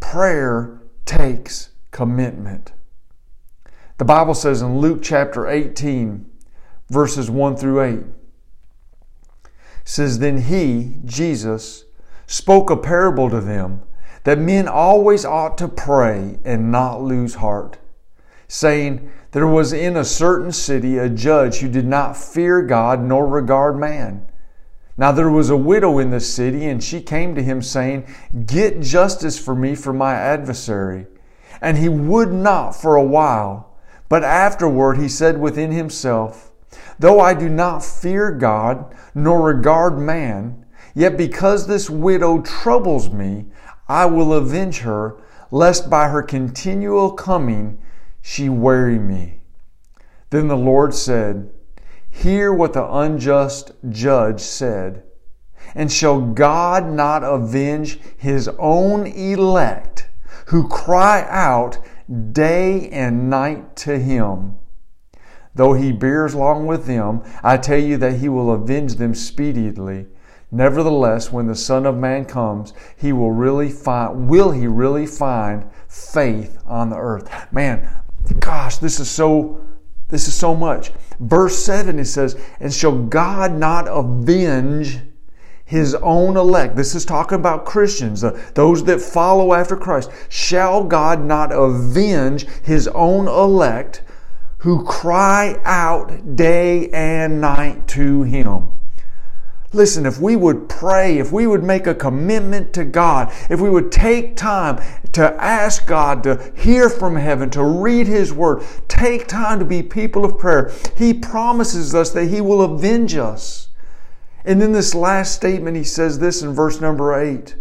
Prayer 0.00 0.80
takes 1.04 1.70
commitment. 1.90 2.72
The 3.98 4.04
Bible 4.04 4.34
says 4.34 4.62
in 4.62 4.78
Luke 4.78 5.00
chapter 5.02 5.48
18 5.48 6.24
verses 6.88 7.30
1 7.30 7.56
through 7.56 7.82
8 7.82 8.00
says 9.84 10.18
then 10.18 10.42
he 10.42 10.96
Jesus 11.04 11.84
spoke 12.26 12.70
a 12.70 12.76
parable 12.76 13.30
to 13.30 13.40
them 13.40 13.82
that 14.24 14.38
men 14.38 14.68
always 14.68 15.24
ought 15.24 15.58
to 15.58 15.68
pray 15.68 16.38
and 16.44 16.72
not 16.72 17.02
lose 17.02 17.36
heart, 17.36 17.78
saying, 18.46 19.10
There 19.32 19.46
was 19.46 19.72
in 19.72 19.96
a 19.96 20.04
certain 20.04 20.52
city 20.52 20.98
a 20.98 21.08
judge 21.08 21.58
who 21.58 21.68
did 21.68 21.86
not 21.86 22.16
fear 22.16 22.62
God 22.62 23.02
nor 23.02 23.26
regard 23.26 23.78
man. 23.78 24.26
Now 24.96 25.12
there 25.12 25.30
was 25.30 25.48
a 25.48 25.56
widow 25.56 25.98
in 25.98 26.10
the 26.10 26.20
city, 26.20 26.66
and 26.66 26.82
she 26.82 27.00
came 27.00 27.36
to 27.36 27.42
him, 27.42 27.62
saying, 27.62 28.04
Get 28.46 28.80
justice 28.80 29.38
for 29.38 29.54
me 29.54 29.76
from 29.76 29.96
my 29.96 30.14
adversary. 30.14 31.06
And 31.60 31.78
he 31.78 31.88
would 31.88 32.32
not 32.32 32.72
for 32.72 32.96
a 32.96 33.04
while. 33.04 33.76
But 34.08 34.24
afterward 34.24 34.96
he 34.96 35.08
said 35.08 35.38
within 35.38 35.70
himself, 35.70 36.50
Though 36.98 37.20
I 37.20 37.34
do 37.34 37.48
not 37.48 37.84
fear 37.84 38.32
God 38.32 38.92
nor 39.14 39.40
regard 39.40 39.98
man, 39.98 40.64
yet 40.94 41.16
because 41.16 41.66
this 41.66 41.88
widow 41.88 42.40
troubles 42.42 43.10
me, 43.10 43.46
I 43.88 44.06
will 44.06 44.32
avenge 44.34 44.80
her, 44.80 45.16
lest 45.50 45.88
by 45.88 46.08
her 46.08 46.22
continual 46.22 47.12
coming 47.12 47.78
she 48.20 48.48
weary 48.48 48.98
me. 48.98 49.40
Then 50.30 50.48
the 50.48 50.56
Lord 50.56 50.94
said, 50.94 51.50
Hear 52.10 52.52
what 52.52 52.72
the 52.72 52.86
unjust 52.86 53.72
judge 53.88 54.40
said. 54.40 55.04
And 55.74 55.90
shall 55.90 56.20
God 56.20 56.90
not 56.90 57.22
avenge 57.22 58.00
his 58.16 58.48
own 58.58 59.06
elect 59.06 60.08
who 60.46 60.68
cry 60.68 61.26
out 61.28 61.78
day 62.32 62.88
and 62.90 63.30
night 63.30 63.76
to 63.76 63.98
him? 63.98 64.56
Though 65.54 65.74
he 65.74 65.92
bears 65.92 66.34
long 66.34 66.66
with 66.66 66.86
them, 66.86 67.22
I 67.42 67.56
tell 67.56 67.78
you 67.78 67.96
that 67.98 68.14
he 68.14 68.28
will 68.28 68.50
avenge 68.52 68.94
them 68.94 69.14
speedily. 69.14 70.06
Nevertheless, 70.50 71.30
when 71.30 71.46
the 71.46 71.54
Son 71.54 71.84
of 71.84 71.96
Man 71.96 72.24
comes, 72.24 72.72
he 72.96 73.12
will 73.12 73.32
really 73.32 73.70
find, 73.70 74.28
will 74.28 74.50
he 74.50 74.66
really 74.66 75.06
find 75.06 75.68
faith 75.88 76.58
on 76.66 76.88
the 76.88 76.96
earth? 76.96 77.30
Man, 77.52 77.88
gosh, 78.40 78.78
this 78.78 78.98
is 78.98 79.10
so, 79.10 79.60
this 80.08 80.26
is 80.26 80.34
so 80.34 80.54
much. 80.54 80.90
Verse 81.20 81.62
7, 81.62 81.98
it 81.98 82.06
says, 82.06 82.40
And 82.60 82.72
shall 82.72 82.96
God 82.96 83.52
not 83.52 83.88
avenge 83.88 85.00
his 85.66 85.94
own 85.96 86.38
elect? 86.38 86.76
This 86.76 86.94
is 86.94 87.04
talking 87.04 87.38
about 87.38 87.66
Christians, 87.66 88.24
those 88.54 88.84
that 88.84 89.02
follow 89.02 89.52
after 89.52 89.76
Christ. 89.76 90.10
Shall 90.30 90.82
God 90.82 91.22
not 91.22 91.52
avenge 91.52 92.46
his 92.62 92.88
own 92.88 93.28
elect 93.28 94.02
who 94.58 94.82
cry 94.84 95.60
out 95.64 96.36
day 96.36 96.88
and 96.88 97.38
night 97.42 97.86
to 97.88 98.22
him? 98.22 98.68
Listen, 99.72 100.06
if 100.06 100.18
we 100.18 100.34
would 100.34 100.68
pray, 100.68 101.18
if 101.18 101.30
we 101.30 101.46
would 101.46 101.62
make 101.62 101.86
a 101.86 101.94
commitment 101.94 102.72
to 102.72 102.84
God, 102.84 103.30
if 103.50 103.60
we 103.60 103.68
would 103.68 103.92
take 103.92 104.34
time 104.34 104.82
to 105.12 105.34
ask 105.42 105.86
God 105.86 106.22
to 106.22 106.52
hear 106.56 106.88
from 106.88 107.16
heaven, 107.16 107.50
to 107.50 107.62
read 107.62 108.06
His 108.06 108.32
Word, 108.32 108.62
take 108.88 109.26
time 109.26 109.58
to 109.58 109.66
be 109.66 109.82
people 109.82 110.24
of 110.24 110.38
prayer, 110.38 110.72
He 110.96 111.12
promises 111.12 111.94
us 111.94 112.10
that 112.12 112.26
He 112.26 112.40
will 112.40 112.62
avenge 112.62 113.14
us. 113.14 113.68
And 114.44 114.62
in 114.62 114.72
this 114.72 114.94
last 114.94 115.34
statement, 115.34 115.76
He 115.76 115.84
says 115.84 116.18
this 116.18 116.40
in 116.40 116.54
verse 116.54 116.80
number 116.80 117.18
8 117.18 117.54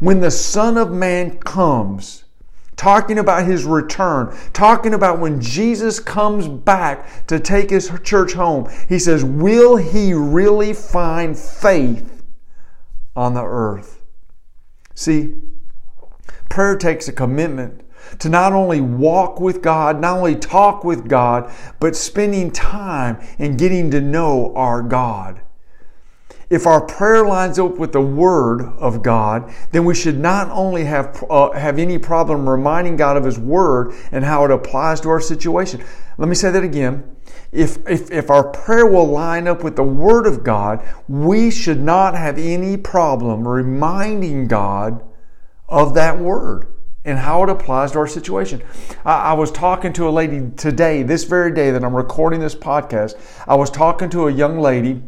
When 0.00 0.20
the 0.20 0.32
Son 0.32 0.76
of 0.76 0.90
Man 0.90 1.38
comes, 1.38 2.24
talking 2.78 3.18
about 3.18 3.44
his 3.44 3.64
return, 3.64 4.34
talking 4.54 4.94
about 4.94 5.18
when 5.18 5.40
Jesus 5.40 6.00
comes 6.00 6.48
back 6.48 7.26
to 7.26 7.38
take 7.38 7.68
his 7.68 7.92
church 8.02 8.32
home. 8.32 8.70
He 8.88 8.98
says, 8.98 9.24
Will 9.24 9.76
he 9.76 10.14
really 10.14 10.72
find 10.72 11.36
faith 11.36 12.22
on 13.14 13.34
the 13.34 13.44
earth? 13.44 14.02
See, 14.94 15.34
prayer 16.48 16.76
takes 16.76 17.08
a 17.08 17.12
commitment 17.12 17.82
to 18.20 18.28
not 18.28 18.52
only 18.52 18.80
walk 18.80 19.40
with 19.40 19.60
God, 19.60 20.00
not 20.00 20.16
only 20.16 20.36
talk 20.36 20.84
with 20.84 21.08
God, 21.08 21.52
but 21.80 21.96
spending 21.96 22.50
time 22.50 23.18
and 23.38 23.58
getting 23.58 23.90
to 23.90 24.00
know 24.00 24.54
our 24.54 24.82
God 24.82 25.42
if 26.50 26.66
our 26.66 26.80
prayer 26.80 27.26
lines 27.26 27.58
up 27.58 27.76
with 27.76 27.92
the 27.92 28.00
Word 28.00 28.62
of 28.78 29.02
God, 29.02 29.52
then 29.72 29.84
we 29.84 29.94
should 29.94 30.18
not 30.18 30.50
only 30.50 30.84
have, 30.84 31.22
uh, 31.28 31.50
have 31.52 31.78
any 31.78 31.98
problem 31.98 32.48
reminding 32.48 32.96
God 32.96 33.16
of 33.16 33.24
His 33.24 33.38
Word 33.38 33.92
and 34.12 34.24
how 34.24 34.44
it 34.44 34.50
applies 34.50 35.00
to 35.02 35.10
our 35.10 35.20
situation. 35.20 35.84
Let 36.16 36.28
me 36.28 36.34
say 36.34 36.50
that 36.50 36.64
again. 36.64 37.16
If, 37.52 37.86
if, 37.86 38.10
if 38.10 38.30
our 38.30 38.44
prayer 38.44 38.86
will 38.86 39.06
line 39.06 39.46
up 39.46 39.62
with 39.62 39.76
the 39.76 39.82
Word 39.82 40.26
of 40.26 40.42
God, 40.42 40.86
we 41.06 41.50
should 41.50 41.80
not 41.80 42.14
have 42.14 42.38
any 42.38 42.76
problem 42.78 43.46
reminding 43.46 44.48
God 44.48 45.04
of 45.68 45.94
that 45.94 46.18
Word 46.18 46.74
and 47.04 47.18
how 47.18 47.42
it 47.42 47.50
applies 47.50 47.92
to 47.92 47.98
our 47.98 48.06
situation. 48.06 48.62
I, 49.04 49.30
I, 49.30 49.32
was 49.34 49.50
talking 49.50 49.92
to 49.94 50.08
a 50.08 50.10
lady 50.10 50.50
today, 50.56 51.02
this 51.02 51.24
very 51.24 51.54
day 51.54 51.70
that 51.70 51.84
I'm 51.84 51.94
recording 51.94 52.40
this 52.40 52.54
podcast. 52.54 53.14
I 53.46 53.54
was 53.54 53.70
talking 53.70 54.10
to 54.10 54.28
a 54.28 54.32
young 54.32 54.58
lady 54.58 55.02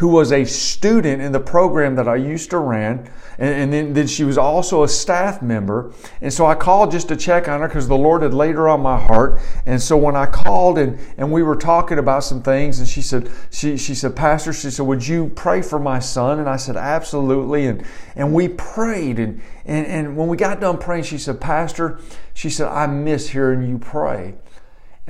who 0.00 0.08
was 0.08 0.32
a 0.32 0.46
student 0.46 1.20
in 1.20 1.30
the 1.30 1.38
program 1.38 1.94
that 1.94 2.08
I 2.08 2.16
used 2.16 2.48
to 2.48 2.58
run. 2.58 3.06
And, 3.36 3.54
and 3.54 3.70
then, 3.70 3.92
then 3.92 4.06
she 4.06 4.24
was 4.24 4.38
also 4.38 4.82
a 4.82 4.88
staff 4.88 5.42
member. 5.42 5.92
And 6.22 6.32
so 6.32 6.46
I 6.46 6.54
called 6.54 6.90
just 6.90 7.08
to 7.08 7.16
check 7.16 7.48
on 7.48 7.60
her 7.60 7.68
because 7.68 7.86
the 7.86 7.98
Lord 7.98 8.22
had 8.22 8.32
laid 8.32 8.54
her 8.54 8.66
on 8.66 8.80
my 8.80 8.98
heart. 8.98 9.38
And 9.66 9.80
so 9.80 9.98
when 9.98 10.16
I 10.16 10.24
called 10.24 10.78
and, 10.78 10.98
and 11.18 11.30
we 11.30 11.42
were 11.42 11.54
talking 11.54 11.98
about 11.98 12.24
some 12.24 12.42
things, 12.42 12.78
and 12.78 12.88
she 12.88 13.02
said, 13.02 13.30
she, 13.50 13.76
she 13.76 13.94
said, 13.94 14.16
Pastor, 14.16 14.54
she 14.54 14.70
said, 14.70 14.86
would 14.86 15.06
you 15.06 15.28
pray 15.36 15.60
for 15.60 15.78
my 15.78 15.98
son? 15.98 16.38
And 16.38 16.48
I 16.48 16.56
said, 16.56 16.78
absolutely. 16.78 17.66
And, 17.66 17.84
and 18.16 18.32
we 18.32 18.48
prayed. 18.48 19.18
And, 19.18 19.42
and, 19.66 19.86
and 19.86 20.16
when 20.16 20.28
we 20.28 20.38
got 20.38 20.62
done 20.62 20.78
praying, 20.78 21.04
she 21.04 21.18
said, 21.18 21.42
Pastor, 21.42 22.00
she 22.32 22.48
said, 22.48 22.68
I 22.68 22.86
miss 22.86 23.28
hearing 23.28 23.68
you 23.68 23.76
pray. 23.76 24.32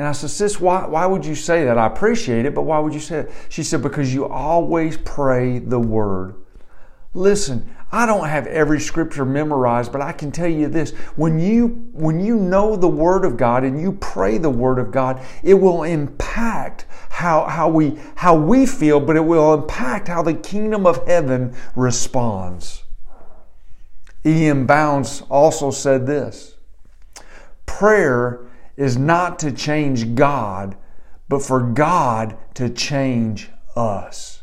And 0.01 0.09
I 0.09 0.13
said, 0.13 0.31
Sis, 0.31 0.59
why, 0.59 0.87
why 0.87 1.05
would 1.05 1.27
you 1.27 1.35
say 1.35 1.67
that? 1.67 1.77
I 1.77 1.87
appreciate 1.87 2.47
it, 2.47 2.55
but 2.55 2.63
why 2.63 2.79
would 2.79 2.95
you 2.95 3.01
say 3.01 3.19
it? 3.19 3.33
She 3.51 3.63
said, 3.63 3.83
Because 3.83 4.15
you 4.15 4.27
always 4.27 4.97
pray 4.97 5.59
the 5.59 5.79
word. 5.79 6.37
Listen, 7.13 7.77
I 7.93 8.07
don't 8.07 8.27
have 8.27 8.47
every 8.47 8.81
scripture 8.81 9.27
memorized, 9.27 9.93
but 9.93 10.01
I 10.01 10.13
can 10.13 10.33
tell 10.33 10.49
you 10.49 10.69
this. 10.69 10.93
When 11.17 11.39
you 11.39 11.91
when 11.93 12.19
you 12.19 12.37
know 12.37 12.77
the 12.77 12.89
word 12.89 13.27
of 13.27 13.37
God 13.37 13.63
and 13.63 13.79
you 13.79 13.93
pray 13.93 14.39
the 14.39 14.49
word 14.49 14.79
of 14.79 14.91
God, 14.91 15.23
it 15.43 15.53
will 15.53 15.83
impact 15.83 16.87
how, 17.11 17.45
how 17.45 17.69
we 17.69 17.99
how 18.15 18.35
we 18.35 18.65
feel, 18.65 19.01
but 19.01 19.17
it 19.17 19.27
will 19.27 19.53
impact 19.53 20.09
how 20.09 20.23
the 20.23 20.33
kingdom 20.33 20.87
of 20.87 21.07
heaven 21.07 21.55
responds. 21.77 22.85
E.M. 24.25 24.67
Bounds 24.67 25.25
also 25.29 25.71
said 25.71 26.07
this. 26.07 26.55
Prayer 27.67 28.47
is 28.81 28.97
not 28.97 29.39
to 29.39 29.53
change 29.53 30.15
God, 30.15 30.75
but 31.29 31.43
for 31.43 31.61
God 31.61 32.37
to 32.55 32.71
change 32.71 33.51
us. 33.77 34.43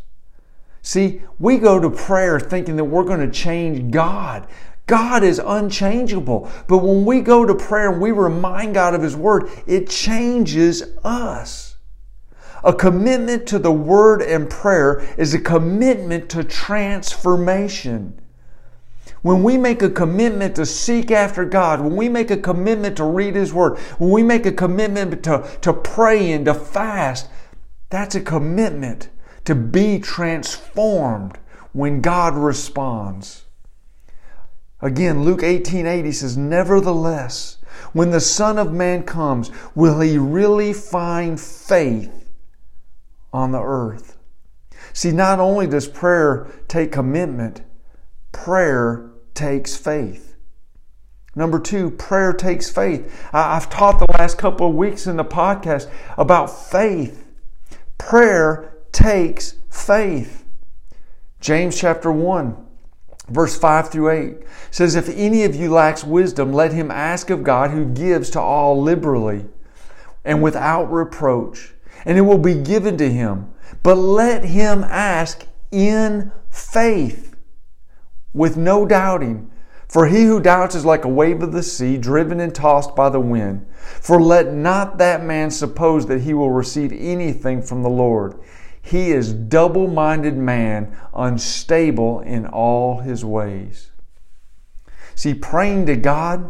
See, 0.83 1.23
we 1.39 1.57
go 1.57 1.79
to 1.79 1.89
prayer 1.89 2.39
thinking 2.39 2.75
that 2.75 2.85
we're 2.85 3.03
going 3.03 3.19
to 3.19 3.31
change 3.31 3.91
God. 3.91 4.47
God 4.85 5.23
is 5.23 5.39
unchangeable. 5.39 6.49
But 6.67 6.77
when 6.77 7.03
we 7.03 7.21
go 7.21 7.45
to 7.45 7.55
prayer 7.55 7.91
and 7.91 7.99
we 7.99 8.11
remind 8.11 8.75
God 8.75 8.93
of 8.93 9.01
His 9.01 9.15
Word, 9.15 9.49
it 9.65 9.89
changes 9.89 10.83
us. 11.03 11.75
A 12.63 12.73
commitment 12.73 13.47
to 13.47 13.57
the 13.59 13.71
Word 13.71 14.21
and 14.21 14.49
prayer 14.49 14.99
is 15.17 15.33
a 15.33 15.39
commitment 15.39 16.29
to 16.29 16.43
transformation. 16.43 18.21
When 19.21 19.43
we 19.43 19.57
make 19.57 19.81
a 19.81 19.89
commitment 19.89 20.55
to 20.55 20.65
seek 20.65 21.11
after 21.11 21.43
God, 21.43 21.81
when 21.81 21.95
we 21.95 22.09
make 22.09 22.29
a 22.31 22.37
commitment 22.37 22.97
to 22.97 23.03
read 23.03 23.35
His 23.35 23.53
Word, 23.53 23.77
when 23.97 24.11
we 24.11 24.23
make 24.23 24.45
a 24.45 24.51
commitment 24.51 25.23
to, 25.23 25.47
to 25.61 25.73
pray 25.73 26.31
and 26.31 26.45
to 26.45 26.53
fast, 26.53 27.29
that's 27.89 28.15
a 28.15 28.21
commitment 28.21 29.09
to 29.45 29.55
be 29.55 29.99
transformed 29.99 31.39
when 31.71 32.01
God 32.01 32.35
responds. 32.35 33.45
Again, 34.81 35.23
Luke 35.23 35.41
18:80 35.41 36.11
says, 36.11 36.37
"Nevertheless, 36.37 37.57
when 37.93 38.11
the 38.11 38.19
Son 38.19 38.59
of 38.59 38.71
Man 38.71 39.03
comes, 39.03 39.49
will 39.73 39.99
he 40.01 40.17
really 40.17 40.73
find 40.73 41.39
faith 41.39 42.29
on 43.33 43.51
the 43.51 43.61
earth?" 43.61 44.17
See, 44.93 45.11
not 45.11 45.39
only 45.39 45.65
does 45.65 45.87
prayer 45.87 46.47
take 46.67 46.91
commitment, 46.91 47.61
prayer 48.31 49.11
takes 49.33 49.75
faith. 49.75 50.35
Number 51.35 51.59
two, 51.59 51.91
prayer 51.91 52.33
takes 52.33 52.69
faith. 52.69 53.27
I've 53.31 53.69
taught 53.69 53.99
the 53.99 54.11
last 54.17 54.37
couple 54.37 54.69
of 54.69 54.75
weeks 54.75 55.05
in 55.05 55.17
the 55.17 55.25
podcast 55.25 55.89
about 56.17 56.47
faith. 56.47 57.27
Prayer 57.97 58.73
takes 58.91 59.55
faith. 59.69 60.45
James 61.39 61.79
chapter 61.79 62.11
1 62.11 62.67
Verse 63.29 63.57
5 63.57 63.89
through 63.89 64.09
8 64.09 64.37
says, 64.71 64.95
If 64.95 65.09
any 65.09 65.43
of 65.43 65.55
you 65.55 65.71
lacks 65.71 66.03
wisdom, 66.03 66.53
let 66.53 66.71
him 66.71 66.89
ask 66.89 67.29
of 67.29 67.43
God 67.43 67.71
who 67.71 67.85
gives 67.85 68.29
to 68.31 68.41
all 68.41 68.81
liberally 68.81 69.45
and 70.23 70.41
without 70.41 70.85
reproach, 70.85 71.73
and 72.05 72.17
it 72.17 72.21
will 72.21 72.37
be 72.37 72.55
given 72.55 72.97
to 72.97 73.09
him. 73.09 73.53
But 73.83 73.95
let 73.95 74.45
him 74.45 74.85
ask 74.85 75.45
in 75.71 76.31
faith 76.49 77.26
with 78.37 78.55
no 78.55 78.85
doubting. 78.85 79.49
For 79.87 80.07
he 80.07 80.25
who 80.25 80.41
doubts 80.41 80.75
is 80.75 80.85
like 80.85 81.05
a 81.05 81.09
wave 81.09 81.41
of 81.41 81.53
the 81.53 81.63
sea, 81.63 81.97
driven 81.97 82.39
and 82.39 82.53
tossed 82.53 82.95
by 82.95 83.09
the 83.09 83.19
wind. 83.19 83.65
For 83.73 84.21
let 84.21 84.53
not 84.53 84.97
that 84.97 85.23
man 85.23 85.49
suppose 85.49 86.05
that 86.07 86.21
he 86.21 86.33
will 86.33 86.51
receive 86.51 86.91
anything 86.91 87.61
from 87.61 87.83
the 87.83 87.89
Lord. 87.89 88.39
He 88.81 89.11
is 89.11 89.33
double 89.33 89.87
minded 89.87 90.37
man, 90.37 90.95
unstable 91.13 92.19
in 92.21 92.45
all 92.45 92.99
his 92.99 93.23
ways. 93.25 93.91
See, 95.15 95.33
praying 95.33 95.87
to 95.87 95.95
God, 95.95 96.49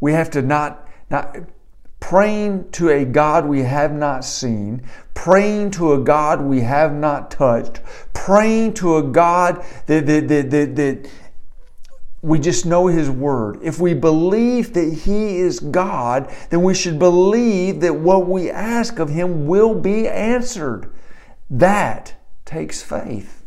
we 0.00 0.12
have 0.12 0.30
to 0.30 0.42
not, 0.42 0.88
not 1.08 1.36
praying 2.00 2.70
to 2.72 2.90
a 2.90 3.04
God 3.04 3.46
we 3.46 3.62
have 3.62 3.92
not 3.92 4.24
seen, 4.24 4.86
praying 5.14 5.70
to 5.72 5.92
a 5.92 5.98
God 5.98 6.40
we 6.40 6.60
have 6.60 6.92
not 6.92 7.30
touched, 7.30 7.80
praying 8.12 8.74
to 8.74 8.96
a 8.96 9.02
God 9.02 9.64
that, 9.86 10.06
that, 10.06 10.28
that, 10.28 10.50
that, 10.50 10.76
that 10.76 11.10
we 12.22 12.38
just 12.38 12.66
know 12.66 12.86
His 12.86 13.08
Word. 13.08 13.58
If 13.62 13.78
we 13.78 13.94
believe 13.94 14.72
that 14.74 14.92
He 14.92 15.36
is 15.38 15.60
God, 15.60 16.32
then 16.50 16.62
we 16.62 16.74
should 16.74 16.98
believe 16.98 17.80
that 17.80 17.94
what 17.94 18.26
we 18.26 18.50
ask 18.50 18.98
of 18.98 19.10
Him 19.10 19.46
will 19.46 19.74
be 19.74 20.08
answered. 20.08 20.90
That 21.48 22.14
takes 22.44 22.82
faith. 22.82 23.44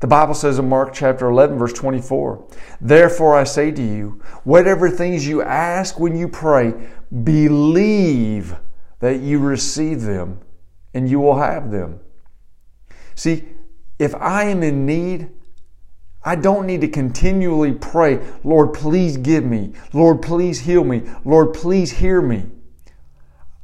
The 0.00 0.06
Bible 0.06 0.34
says 0.34 0.58
in 0.58 0.68
Mark 0.68 0.92
chapter 0.92 1.26
11, 1.28 1.58
verse 1.58 1.72
24, 1.72 2.46
Therefore 2.82 3.34
I 3.34 3.44
say 3.44 3.70
to 3.70 3.82
you, 3.82 4.22
whatever 4.44 4.90
things 4.90 5.26
you 5.26 5.40
ask 5.40 5.98
when 5.98 6.14
you 6.14 6.28
pray, 6.28 6.74
believe 7.24 8.56
that 9.00 9.20
you 9.20 9.38
receive 9.38 10.02
them 10.02 10.40
and 10.94 11.08
you 11.08 11.20
will 11.20 11.38
have 11.38 11.70
them. 11.70 12.00
See, 13.14 13.44
if 13.98 14.14
I 14.14 14.44
am 14.44 14.62
in 14.62 14.86
need, 14.86 15.30
I 16.24 16.34
don't 16.34 16.66
need 16.66 16.80
to 16.80 16.88
continually 16.88 17.72
pray, 17.72 18.20
Lord, 18.42 18.74
please 18.74 19.16
give 19.16 19.44
me. 19.44 19.72
Lord, 19.92 20.22
please 20.22 20.60
heal 20.60 20.82
me. 20.82 21.02
Lord, 21.24 21.54
please 21.54 21.92
hear 21.92 22.20
me. 22.20 22.46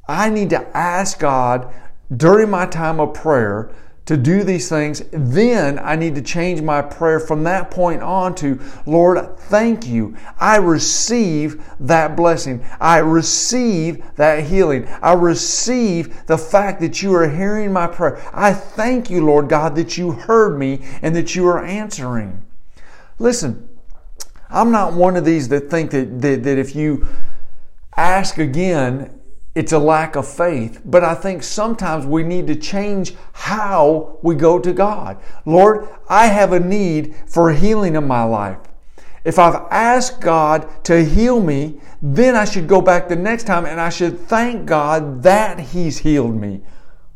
I 0.06 0.30
need 0.30 0.50
to 0.50 0.76
ask 0.76 1.18
God 1.18 1.74
during 2.14 2.50
my 2.50 2.66
time 2.66 3.00
of 3.00 3.14
prayer 3.14 3.74
to 4.04 4.16
do 4.16 4.42
these 4.42 4.68
things, 4.68 5.02
then 5.12 5.78
I 5.78 5.94
need 5.94 6.16
to 6.16 6.22
change 6.22 6.60
my 6.60 6.82
prayer 6.82 7.20
from 7.20 7.44
that 7.44 7.70
point 7.70 8.02
on 8.02 8.34
to, 8.36 8.58
Lord, 8.84 9.38
thank 9.38 9.86
you. 9.86 10.16
I 10.40 10.56
receive 10.56 11.64
that 11.78 12.16
blessing. 12.16 12.66
I 12.80 12.98
receive 12.98 14.02
that 14.16 14.44
healing. 14.44 14.88
I 15.02 15.12
receive 15.12 16.26
the 16.26 16.36
fact 16.36 16.80
that 16.80 17.00
you 17.00 17.14
are 17.14 17.28
hearing 17.28 17.72
my 17.72 17.86
prayer. 17.86 18.20
I 18.32 18.52
thank 18.52 19.08
you, 19.08 19.24
Lord 19.24 19.48
God, 19.48 19.76
that 19.76 19.96
you 19.96 20.10
heard 20.10 20.58
me 20.58 20.80
and 21.00 21.14
that 21.14 21.36
you 21.36 21.46
are 21.46 21.64
answering. 21.64 22.44
Listen, 23.20 23.68
I'm 24.50 24.72
not 24.72 24.94
one 24.94 25.16
of 25.16 25.24
these 25.24 25.48
that 25.50 25.70
think 25.70 25.92
that, 25.92 26.20
that, 26.22 26.42
that 26.42 26.58
if 26.58 26.74
you 26.74 27.06
ask 27.96 28.38
again, 28.38 29.20
it's 29.54 29.72
a 29.72 29.78
lack 29.78 30.16
of 30.16 30.26
faith. 30.26 30.80
But 30.84 31.04
I 31.04 31.14
think 31.14 31.42
sometimes 31.42 32.06
we 32.06 32.22
need 32.22 32.46
to 32.46 32.56
change 32.56 33.14
how 33.32 34.18
we 34.22 34.34
go 34.34 34.58
to 34.58 34.72
God. 34.72 35.18
Lord, 35.44 35.88
I 36.08 36.26
have 36.26 36.52
a 36.52 36.60
need 36.60 37.14
for 37.26 37.52
healing 37.52 37.96
in 37.96 38.06
my 38.06 38.24
life. 38.24 38.58
If 39.24 39.38
I've 39.38 39.66
asked 39.70 40.20
God 40.20 40.68
to 40.84 41.04
heal 41.04 41.40
me, 41.40 41.80
then 42.00 42.34
I 42.34 42.44
should 42.44 42.66
go 42.66 42.80
back 42.80 43.08
the 43.08 43.16
next 43.16 43.44
time 43.44 43.66
and 43.66 43.80
I 43.80 43.88
should 43.88 44.18
thank 44.18 44.66
God 44.66 45.22
that 45.22 45.60
He's 45.60 45.98
healed 45.98 46.34
me. 46.34 46.62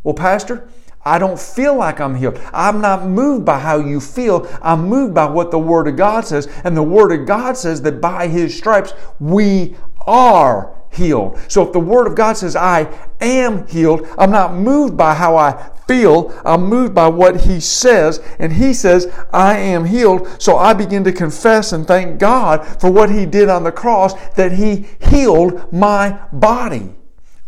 Well, 0.05 0.15
Pastor, 0.15 0.69
I 1.05 1.19
don't 1.19 1.39
feel 1.39 1.75
like 1.75 2.01
I'm 2.01 2.15
healed. 2.15 2.41
I'm 2.53 2.81
not 2.81 3.07
moved 3.07 3.45
by 3.45 3.59
how 3.59 3.79
you 3.79 4.01
feel. 4.01 4.47
I'm 4.63 4.89
moved 4.89 5.15
by 5.15 5.27
what 5.27 5.51
the 5.51 5.59
Word 5.59 5.89
of 5.89 5.97
God 5.97 6.25
says. 6.25 6.47
And 6.65 6.77
the 6.77 6.83
Word 6.83 7.13
of 7.13 7.27
God 7.27 7.57
says 7.57 7.83
that 7.83 8.01
by 8.01 8.29
His 8.29 8.57
stripes 8.57 8.93
we 9.19 9.75
are 10.07 10.76
healed. 10.97 11.39
So 11.49 11.63
if 11.67 11.73
the 11.73 11.81
Word 11.81 12.07
of 12.07 12.15
God 12.15 12.37
says, 12.37 12.57
I 12.57 12.89
am 13.21 13.67
healed, 13.69 14.07
I'm 14.19 14.31
not 14.31 14.55
moved 14.55 14.97
by 14.97 15.15
how 15.15 15.37
I 15.37 15.71
feel. 15.87 16.39
I'm 16.45 16.65
moved 16.65 16.95
by 16.95 17.09
what 17.09 17.43
He 17.43 17.61
says. 17.61 18.21
And 18.39 18.53
He 18.53 18.75
says, 18.75 19.07
I 19.33 19.57
am 19.57 19.85
healed. 19.85 20.43
So 20.43 20.57
I 20.57 20.73
begin 20.73 21.05
to 21.05 21.13
confess 21.13 21.73
and 21.73 21.87
thank 21.87 22.19
God 22.19 22.65
for 22.81 22.91
what 22.91 23.11
He 23.11 23.27
did 23.27 23.49
on 23.49 23.65
the 23.65 23.73
cross, 23.73 24.15
that 24.35 24.53
He 24.53 24.87
healed 25.01 25.73
my 25.73 26.19
body. 26.33 26.95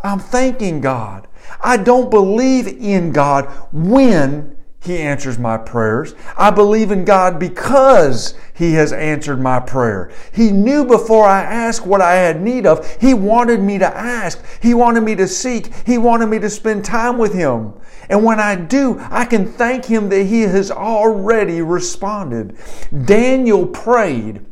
I'm 0.01 0.21
thanking 0.21 0.81
God. 0.81 1.27
I 1.61 1.77
don't 1.77 2.11
believe 2.11 2.69
in 2.69 3.13
God 3.13 3.47
when 3.73 4.58
he 4.81 4.99
answers 4.99 5.39
my 5.39 5.59
prayers. 5.59 6.15
I 6.37 6.51
believe 6.51 6.93
in 6.93 7.05
God 7.05 7.39
because 7.39 8.35
He 8.55 8.75
has 8.75 8.93
answered 8.93 9.41
my 9.41 9.59
prayer. 9.59 10.11
He 10.33 10.53
knew 10.53 10.85
before 10.85 11.27
I 11.27 11.43
asked 11.43 11.85
what 11.85 12.01
I 12.01 12.15
had 12.15 12.41
need 12.41 12.65
of. 12.65 12.89
He 13.01 13.13
wanted 13.13 13.61
me 13.61 13.79
to 13.79 13.97
ask. 13.97 14.43
He 14.63 14.75
wanted 14.75 15.03
me 15.03 15.17
to 15.17 15.27
seek. 15.27 15.75
He 15.85 15.99
wanted 15.99 16.29
me 16.29 16.39
to 16.39 16.49
spend 16.49 16.85
time 16.85 17.19
with 17.19 17.35
Him. 17.35 17.75
And 18.09 18.25
when 18.25 18.39
I 18.39 18.55
do, 18.55 18.99
I 19.11 19.25
can 19.25 19.47
thank 19.47 19.85
Him 19.85 20.09
that 20.11 20.25
He 20.25 20.43
has 20.43 20.71
already 20.71 21.61
responded. 21.61 22.57
Daniel 23.05 23.67
prayed 23.67 24.47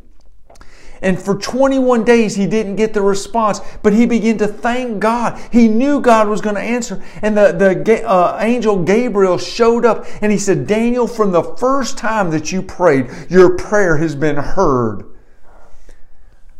and 1.07 1.23
for 1.23 1.39
21 1.39 2.03
days, 2.03 2.35
he 2.35 2.49
didn't 2.49 2.75
get 2.75 2.93
the 2.93 3.01
response, 3.01 3.61
but 3.85 3.93
he 3.93 4.07
began 4.07 4.39
to 4.39 4.49
thank 4.49 4.99
God. 4.99 5.41
He 5.53 5.69
knew 5.69 6.01
God 6.01 6.29
was 6.29 6.41
going 6.41 6.57
to 6.57 6.61
answer. 6.61 7.01
And 7.23 7.37
the, 7.37 7.53
the 7.53 8.05
uh, 8.05 8.39
angel 8.41 8.83
Gabriel 8.83 9.39
showed 9.39 9.85
up 9.85 10.05
and 10.21 10.33
he 10.33 10.39
said, 10.39 10.67
Daniel, 10.67 11.07
from 11.07 11.31
the 11.31 11.45
first 11.45 11.97
time 11.97 12.33
that 12.33 12.51
you 12.51 12.61
prayed, 12.61 13.09
your 13.31 13.57
prayer 13.57 13.99
has 13.99 14.17
been 14.17 14.35
heard. 14.35 15.05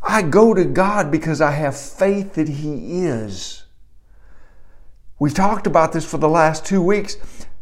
I 0.01 0.23
go 0.23 0.55
to 0.55 0.65
God 0.65 1.11
because 1.11 1.41
I 1.41 1.51
have 1.51 1.77
faith 1.77 2.35
that 2.35 2.49
He 2.49 3.05
is. 3.05 3.65
We've 5.19 5.35
talked 5.35 5.67
about 5.67 5.93
this 5.93 6.09
for 6.09 6.19
the 6.19 6.29
last 6.29 6.65
two 6.65 6.81
weeks. 6.81 7.17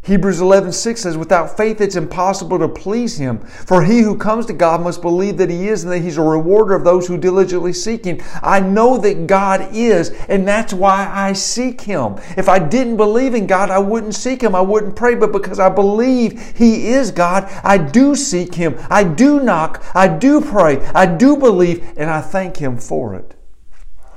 Hebrews 0.04 0.42
11, 0.42 0.72
6 0.72 1.00
says, 1.00 1.16
Without 1.16 1.56
faith 1.56 1.80
it's 1.80 1.96
impossible 1.96 2.58
to 2.58 2.68
please 2.68 3.16
him. 3.16 3.38
For 3.38 3.82
he 3.82 4.00
who 4.00 4.18
comes 4.18 4.44
to 4.46 4.52
God 4.52 4.82
must 4.82 5.00
believe 5.00 5.38
that 5.38 5.48
he 5.48 5.68
is 5.68 5.82
and 5.82 5.92
that 5.92 6.00
he's 6.00 6.18
a 6.18 6.22
rewarder 6.22 6.74
of 6.74 6.84
those 6.84 7.06
who 7.06 7.16
diligently 7.16 7.72
seek 7.72 8.04
him. 8.04 8.20
I 8.42 8.60
know 8.60 8.98
that 8.98 9.26
God 9.26 9.66
is, 9.72 10.10
and 10.28 10.46
that's 10.46 10.74
why 10.74 11.10
I 11.10 11.32
seek 11.32 11.80
him. 11.80 12.16
If 12.36 12.50
I 12.50 12.58
didn't 12.58 12.98
believe 12.98 13.34
in 13.34 13.46
God, 13.46 13.70
I 13.70 13.78
wouldn't 13.78 14.14
seek 14.14 14.42
him. 14.42 14.54
I 14.54 14.60
wouldn't 14.60 14.94
pray, 14.94 15.14
but 15.14 15.32
because 15.32 15.58
I 15.58 15.70
believe 15.70 16.54
he 16.54 16.88
is 16.88 17.10
God, 17.10 17.44
I 17.64 17.78
do 17.78 18.14
seek 18.14 18.56
him. 18.56 18.76
I 18.90 19.04
do 19.04 19.40
knock. 19.40 19.82
I 19.94 20.06
do 20.06 20.42
pray. 20.42 20.84
I 20.88 21.06
do 21.06 21.38
believe, 21.38 21.82
and 21.96 22.10
I 22.10 22.20
thank 22.20 22.58
him 22.58 22.76
for 22.76 23.14
it. 23.14 23.34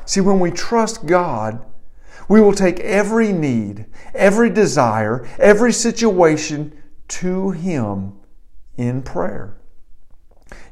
See, 0.04 0.20
when 0.20 0.42
we 0.42 0.52
trust 0.52 1.06
God, 1.06 1.64
we 2.28 2.42
will 2.42 2.54
take 2.54 2.80
every 2.82 3.32
need, 3.32 3.86
every 4.14 4.50
desire, 4.50 5.28
every 5.40 5.72
situation 5.72 6.82
to 7.08 7.52
Him 7.52 8.14
in 8.78 9.02
prayer. 9.02 9.58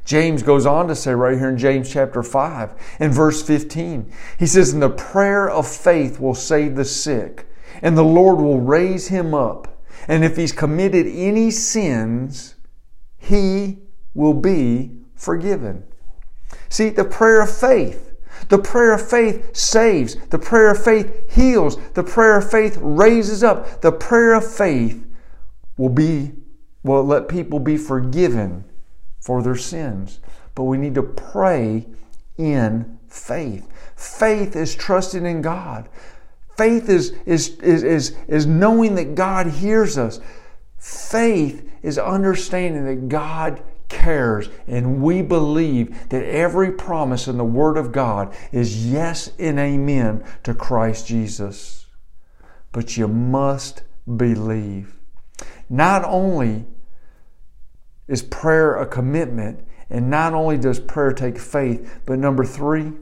James 0.06 0.44
goes 0.44 0.66
on 0.66 0.88
to 0.88 0.96
say 0.96 1.14
right 1.14 1.38
here 1.38 1.50
in 1.50 1.58
James 1.58 1.92
chapter 1.92 2.22
5 2.22 2.98
in 3.00 3.12
verse 3.12 3.42
15, 3.42 4.12
he 4.38 4.46
says, 4.46 4.72
And 4.72 4.82
the 4.82 4.90
prayer 4.90 5.50
of 5.50 5.68
faith 5.68 6.20
will 6.20 6.36
save 6.36 6.76
the 6.76 6.86
sick, 6.86 7.48
and 7.82 7.98
the 7.98 8.04
Lord 8.04 8.38
will 8.38 8.62
raise 8.62 9.08
him 9.08 9.34
up. 9.34 9.84
And 10.08 10.24
if 10.24 10.38
he's 10.38 10.52
committed 10.52 11.08
any 11.08 11.50
sins, 11.50 12.56
he 13.18 13.80
will 14.14 14.36
be 14.36 14.92
forgiven. 15.16 15.84
See, 16.70 16.90
the 16.90 17.06
prayer 17.06 17.42
of 17.42 17.56
faith 17.56 18.05
the 18.50 18.58
prayer 18.60 18.94
of 18.94 19.08
faith 19.08 19.56
saves. 19.56 20.16
The 20.30 20.40
prayer 20.40 20.72
of 20.72 20.84
faith 20.84 21.32
heals. 21.34 21.78
The 21.94 22.04
prayer 22.04 22.38
of 22.38 22.50
faith 22.50 22.78
raises 22.82 23.44
up. 23.44 23.82
The 23.82 23.92
prayer 23.92 24.34
of 24.34 24.46
faith 24.46 25.06
will 25.78 25.90
be 25.90 26.32
will 26.84 27.04
let 27.04 27.28
people 27.28 27.60
be 27.60 27.78
forgiven 27.78 28.64
for 29.20 29.42
their 29.42 29.56
sins. 29.56 30.20
but 30.54 30.64
we 30.64 30.78
need 30.78 30.96
to 30.96 31.04
pray 31.04 31.86
in 32.38 32.98
faith. 33.10 33.68
Faith 33.96 34.56
is 34.56 34.74
trusting 34.74 35.26
in 35.26 35.42
God. 35.42 35.90
Faith 36.56 36.88
is, 36.88 37.12
is, 37.26 37.58
is, 37.60 37.84
is, 37.84 38.16
is 38.28 38.46
knowing 38.46 38.96
that 38.96 39.16
God 39.16 39.48
hears 39.48 39.98
us. 39.98 40.22
Faith 40.78 41.70
is 41.82 41.98
understanding 41.98 42.86
that 42.86 43.10
God 43.10 43.62
cares 43.90 44.50
and 44.68 45.02
we 45.02 45.22
believe 45.22 46.10
that 46.10 46.24
every 46.24 46.72
promise 46.72 47.28
in 47.28 47.38
the 47.38 47.44
Word 47.44 47.78
of 47.78 47.92
God 47.92 48.36
is 48.52 48.92
yes 48.92 49.32
and 49.40 49.60
amen 49.60 50.24
to 50.44 50.54
Christ 50.54 51.08
Jesus. 51.08 51.86
But 52.72 52.98
you 52.98 53.08
must 53.08 53.84
believe. 54.18 54.96
Not 55.70 56.04
only 56.04 56.66
is 58.08 58.22
prayer 58.22 58.76
a 58.76 58.86
commitment, 58.86 59.66
and 59.90 60.10
not 60.10 60.34
only 60.34 60.58
does 60.58 60.80
prayer 60.80 61.14
take 61.14 61.38
faith, 61.38 62.02
but 62.06 62.20
number 62.20 62.44
three, 62.44 62.94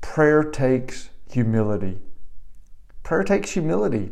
prayer 0.00 0.42
takes 0.42 1.10
humility. 1.30 1.98
Prayer 3.02 3.24
takes 3.24 3.50
humility. 3.50 4.10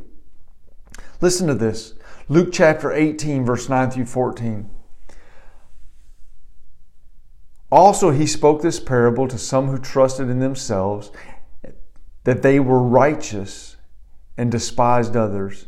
Listen 1.21 1.47
to 1.47 1.55
this 1.55 1.95
Luke 2.29 2.51
chapter 2.53 2.93
18, 2.93 3.45
verse 3.45 3.69
9 3.69 3.91
through 3.91 4.07
14. 4.07 4.71
Also, 7.75 8.13
he 8.13 8.25
spoke 8.25 8.63
this 8.63 8.79
parable 8.79 9.27
to 9.27 9.37
some 9.37 9.67
who 9.67 9.79
trusted 9.79 10.31
in 10.31 10.39
themselves 10.39 11.11
that 12.23 12.41
they 12.41 12.61
were 12.61 12.81
righteous 12.81 13.75
and 14.37 14.53
despised 14.53 15.17
others. 15.17 15.67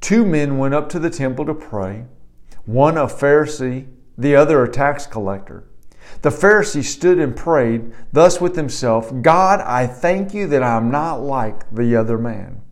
Two 0.00 0.26
men 0.26 0.58
went 0.58 0.74
up 0.74 0.88
to 0.88 0.98
the 0.98 1.10
temple 1.10 1.46
to 1.46 1.54
pray, 1.54 2.06
one 2.64 2.96
a 2.96 3.06
Pharisee, 3.06 3.86
the 4.18 4.34
other 4.34 4.64
a 4.64 4.68
tax 4.68 5.06
collector. 5.06 5.62
The 6.22 6.30
Pharisee 6.30 6.82
stood 6.82 7.20
and 7.20 7.36
prayed 7.36 7.92
thus 8.12 8.40
with 8.40 8.56
himself 8.56 9.12
God, 9.22 9.60
I 9.60 9.86
thank 9.86 10.34
you 10.34 10.48
that 10.48 10.64
I 10.64 10.76
am 10.76 10.90
not 10.90 11.22
like 11.22 11.72
the 11.72 11.94
other 11.94 12.18
man, 12.18 12.62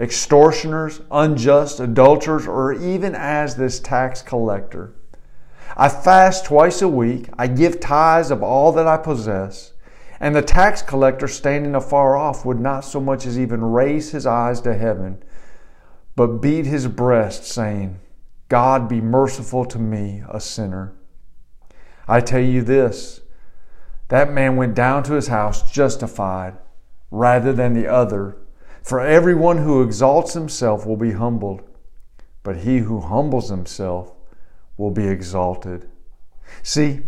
extortioners, 0.00 1.00
unjust, 1.12 1.78
adulterers, 1.78 2.48
or 2.48 2.72
even 2.72 3.14
as 3.14 3.54
this 3.54 3.78
tax 3.78 4.20
collector. 4.20 4.96
I 5.76 5.88
fast 5.88 6.44
twice 6.44 6.82
a 6.82 6.88
week. 6.88 7.28
I 7.36 7.46
give 7.46 7.80
tithes 7.80 8.30
of 8.30 8.42
all 8.42 8.72
that 8.72 8.86
I 8.86 8.96
possess. 8.96 9.72
And 10.20 10.34
the 10.34 10.42
tax 10.42 10.82
collector 10.82 11.26
standing 11.26 11.74
afar 11.74 12.16
off 12.16 12.44
would 12.44 12.60
not 12.60 12.84
so 12.84 13.00
much 13.00 13.26
as 13.26 13.38
even 13.38 13.62
raise 13.62 14.12
his 14.12 14.26
eyes 14.26 14.60
to 14.62 14.74
heaven, 14.74 15.22
but 16.16 16.40
beat 16.40 16.66
his 16.66 16.86
breast, 16.86 17.44
saying, 17.44 17.98
God 18.48 18.88
be 18.88 19.00
merciful 19.00 19.64
to 19.66 19.78
me, 19.78 20.22
a 20.28 20.40
sinner. 20.40 20.94
I 22.06 22.20
tell 22.20 22.40
you 22.40 22.62
this 22.62 23.20
that 24.08 24.32
man 24.32 24.56
went 24.56 24.74
down 24.74 25.02
to 25.04 25.14
his 25.14 25.28
house 25.28 25.70
justified 25.72 26.56
rather 27.10 27.52
than 27.52 27.72
the 27.72 27.88
other. 27.88 28.36
For 28.82 29.00
everyone 29.00 29.58
who 29.58 29.82
exalts 29.82 30.34
himself 30.34 30.86
will 30.86 30.98
be 30.98 31.12
humbled, 31.12 31.62
but 32.42 32.58
he 32.58 32.78
who 32.78 33.00
humbles 33.00 33.48
himself 33.48 34.12
will 34.76 34.90
be 34.90 35.06
exalted. 35.06 35.88
See, 36.62 37.00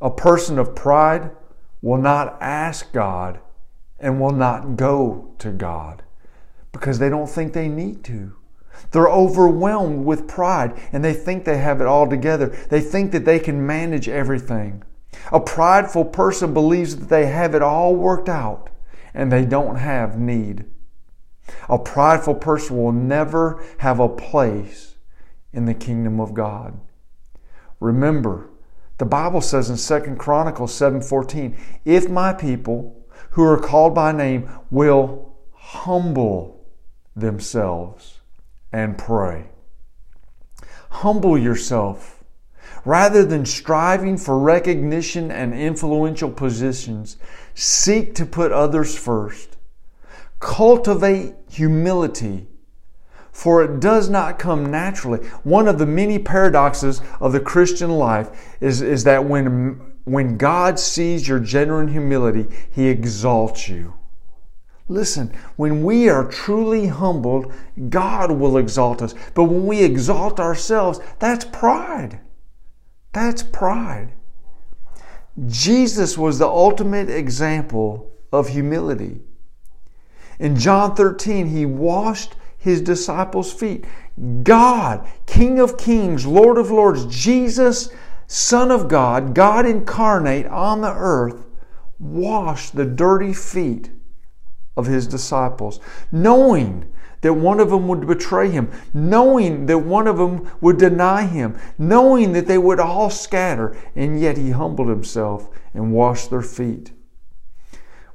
a 0.00 0.10
person 0.10 0.58
of 0.58 0.74
pride 0.74 1.30
will 1.82 1.98
not 1.98 2.36
ask 2.40 2.92
God 2.92 3.40
and 3.98 4.20
will 4.20 4.32
not 4.32 4.76
go 4.76 5.34
to 5.38 5.50
God 5.50 6.02
because 6.72 6.98
they 6.98 7.08
don't 7.08 7.28
think 7.28 7.52
they 7.52 7.68
need 7.68 8.04
to. 8.04 8.34
They're 8.92 9.08
overwhelmed 9.08 10.04
with 10.04 10.28
pride 10.28 10.80
and 10.92 11.04
they 11.04 11.14
think 11.14 11.44
they 11.44 11.58
have 11.58 11.80
it 11.80 11.86
all 11.86 12.08
together. 12.08 12.48
They 12.70 12.80
think 12.80 13.12
that 13.12 13.24
they 13.24 13.38
can 13.38 13.66
manage 13.66 14.08
everything. 14.08 14.84
A 15.32 15.40
prideful 15.40 16.04
person 16.04 16.54
believes 16.54 16.96
that 16.96 17.08
they 17.08 17.26
have 17.26 17.54
it 17.54 17.62
all 17.62 17.94
worked 17.96 18.28
out 18.28 18.70
and 19.14 19.32
they 19.32 19.44
don't 19.44 19.76
have 19.76 20.18
need. 20.18 20.64
A 21.68 21.78
prideful 21.78 22.34
person 22.34 22.76
will 22.76 22.92
never 22.92 23.64
have 23.78 24.00
a 24.00 24.08
place 24.08 24.96
in 25.52 25.64
the 25.64 25.74
kingdom 25.74 26.20
of 26.20 26.34
God. 26.34 26.78
Remember, 27.80 28.50
the 28.98 29.04
Bible 29.04 29.40
says 29.40 29.70
in 29.70 29.76
2 29.76 30.18
Chronicles 30.18 30.74
7:14, 30.74 31.56
"If 31.84 32.08
my 32.08 32.32
people 32.32 32.96
who 33.30 33.44
are 33.44 33.56
called 33.56 33.94
by 33.94 34.12
name 34.12 34.48
will 34.70 35.34
humble 35.52 36.64
themselves 37.14 38.20
and 38.72 38.98
pray." 38.98 39.50
Humble 40.90 41.38
yourself. 41.38 42.24
Rather 42.84 43.24
than 43.24 43.44
striving 43.44 44.16
for 44.16 44.38
recognition 44.38 45.30
and 45.30 45.54
influential 45.54 46.30
positions, 46.30 47.16
seek 47.54 48.14
to 48.14 48.26
put 48.26 48.52
others 48.52 48.96
first. 48.96 49.56
Cultivate 50.40 51.34
humility 51.48 52.48
for 53.38 53.62
it 53.62 53.78
does 53.78 54.10
not 54.10 54.36
come 54.36 54.68
naturally. 54.68 55.20
One 55.44 55.68
of 55.68 55.78
the 55.78 55.86
many 55.86 56.18
paradoxes 56.18 57.00
of 57.20 57.30
the 57.30 57.38
Christian 57.38 57.90
life 57.90 58.56
is, 58.60 58.82
is 58.82 59.04
that 59.04 59.24
when, 59.24 59.80
when 60.02 60.36
God 60.36 60.76
sees 60.76 61.28
your 61.28 61.38
genuine 61.38 61.86
humility, 61.86 62.48
He 62.72 62.88
exalts 62.88 63.68
you. 63.68 63.94
Listen, 64.88 65.32
when 65.54 65.84
we 65.84 66.08
are 66.08 66.28
truly 66.28 66.88
humbled, 66.88 67.52
God 67.88 68.32
will 68.32 68.56
exalt 68.56 69.02
us. 69.02 69.14
But 69.34 69.44
when 69.44 69.66
we 69.66 69.84
exalt 69.84 70.40
ourselves, 70.40 70.98
that's 71.20 71.44
pride. 71.44 72.18
That's 73.12 73.44
pride. 73.44 74.14
Jesus 75.46 76.18
was 76.18 76.40
the 76.40 76.48
ultimate 76.48 77.08
example 77.08 78.10
of 78.32 78.48
humility. 78.48 79.20
In 80.40 80.56
John 80.56 80.96
13, 80.96 81.46
he 81.46 81.66
washed 81.66 82.34
his 82.58 82.82
disciples' 82.82 83.52
feet. 83.52 83.84
God, 84.42 85.08
King 85.26 85.60
of 85.60 85.78
Kings, 85.78 86.26
Lord 86.26 86.58
of 86.58 86.70
Lords, 86.70 87.06
Jesus, 87.06 87.88
Son 88.26 88.70
of 88.70 88.88
God, 88.88 89.34
God 89.34 89.64
incarnate 89.64 90.46
on 90.46 90.80
the 90.80 90.92
earth, 90.92 91.46
washed 91.98 92.76
the 92.76 92.84
dirty 92.84 93.32
feet 93.32 93.90
of 94.76 94.86
his 94.86 95.06
disciples, 95.06 95.80
knowing 96.12 96.92
that 97.20 97.32
one 97.32 97.58
of 97.58 97.70
them 97.70 97.88
would 97.88 98.06
betray 98.06 98.50
him, 98.50 98.70
knowing 98.92 99.66
that 99.66 99.78
one 99.78 100.06
of 100.06 100.18
them 100.18 100.50
would 100.60 100.78
deny 100.78 101.24
him, 101.24 101.58
knowing 101.78 102.32
that 102.32 102.46
they 102.46 102.58
would 102.58 102.78
all 102.78 103.10
scatter, 103.10 103.76
and 103.96 104.20
yet 104.20 104.36
he 104.36 104.50
humbled 104.50 104.88
himself 104.88 105.48
and 105.74 105.92
washed 105.92 106.30
their 106.30 106.42
feet. 106.42 106.92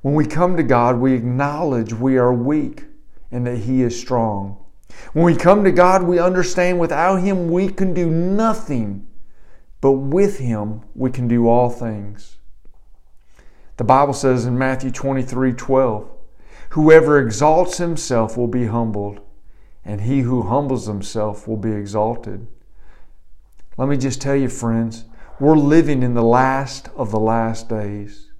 When 0.01 0.15
we 0.15 0.25
come 0.25 0.57
to 0.57 0.63
God, 0.63 0.99
we 0.99 1.13
acknowledge 1.13 1.93
we 1.93 2.17
are 2.17 2.33
weak 2.33 2.85
and 3.33 3.45
that 3.45 3.57
He 3.57 3.81
is 3.81 3.99
strong. 3.99 4.63
When 5.11 5.25
we 5.25 5.35
come 5.35 5.63
to 5.63 5.71
God, 5.71 6.03
we 6.03 6.19
understand 6.19 6.79
without 6.79 7.17
Him 7.17 7.49
we 7.49 7.67
can 7.67 7.93
do 7.93 8.09
nothing, 8.09 9.07
but 9.81 9.93
with 9.93 10.37
Him 10.39 10.81
we 10.93 11.09
can 11.09 11.27
do 11.27 11.47
all 11.49 11.69
things. 11.69 12.37
The 13.77 13.83
Bible 13.83 14.13
says 14.13 14.45
in 14.45 14.57
Matthew 14.57 14.91
23 14.91 15.51
12, 15.53 16.09
Whoever 16.69 17.19
exalts 17.19 17.77
himself 17.77 18.37
will 18.37 18.47
be 18.47 18.67
humbled, 18.67 19.19
and 19.83 20.01
he 20.01 20.21
who 20.21 20.43
humbles 20.43 20.87
himself 20.87 21.47
will 21.47 21.57
be 21.57 21.71
exalted. 21.71 22.47
Let 23.77 23.89
me 23.89 23.97
just 23.97 24.21
tell 24.21 24.35
you, 24.35 24.49
friends, 24.49 25.05
we're 25.39 25.57
living 25.57 26.03
in 26.03 26.13
the 26.13 26.23
last 26.23 26.89
of 26.95 27.09
the 27.09 27.19
last 27.19 27.67
days. 27.67 28.32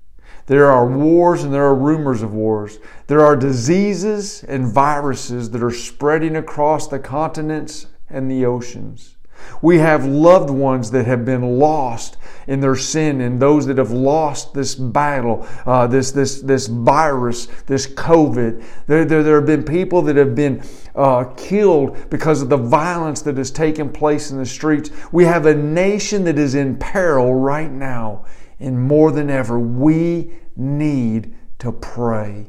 There 0.47 0.69
are 0.69 0.85
wars 0.85 1.43
and 1.43 1.53
there 1.53 1.65
are 1.65 1.75
rumors 1.75 2.21
of 2.21 2.33
wars. 2.33 2.79
There 3.07 3.21
are 3.21 3.35
diseases 3.35 4.43
and 4.43 4.67
viruses 4.67 5.51
that 5.51 5.63
are 5.63 5.71
spreading 5.71 6.35
across 6.35 6.87
the 6.87 6.99
continents 6.99 7.87
and 8.09 8.29
the 8.29 8.45
oceans. 8.45 9.15
We 9.61 9.77
have 9.79 10.05
loved 10.05 10.49
ones 10.49 10.91
that 10.91 11.05
have 11.05 11.25
been 11.25 11.59
lost 11.59 12.17
in 12.47 12.59
their 12.59 12.75
sin 12.75 13.21
and 13.21 13.41
those 13.41 13.65
that 13.67 13.77
have 13.77 13.91
lost 13.91 14.53
this 14.53 14.75
battle, 14.75 15.47
uh, 15.65 15.87
this, 15.87 16.11
this, 16.11 16.41
this 16.41 16.67
virus, 16.67 17.47
this 17.65 17.87
COVID. 17.87 18.63
There, 18.87 19.05
there, 19.05 19.23
there 19.23 19.35
have 19.35 19.45
been 19.45 19.63
people 19.63 20.01
that 20.03 20.15
have 20.15 20.35
been 20.35 20.63
uh, 20.95 21.25
killed 21.35 22.09
because 22.09 22.41
of 22.41 22.49
the 22.49 22.57
violence 22.57 23.21
that 23.23 23.37
has 23.37 23.51
taken 23.51 23.89
place 23.89 24.31
in 24.31 24.37
the 24.37 24.45
streets. 24.45 24.91
We 25.11 25.25
have 25.25 25.45
a 25.45 25.55
nation 25.55 26.23
that 26.25 26.37
is 26.37 26.55
in 26.55 26.77
peril 26.77 27.33
right 27.33 27.71
now 27.71 28.25
and 28.63 28.81
more 28.81 29.11
than 29.11 29.29
ever, 29.29 29.59
we 29.59 30.31
need 30.55 31.35
to 31.59 31.71
pray. 31.71 32.47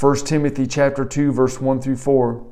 1 0.00 0.16
Timothy 0.18 0.66
chapter 0.66 1.04
2 1.04 1.32
verse 1.32 1.60
1 1.60 1.80
through 1.80 1.96
4 1.96 2.46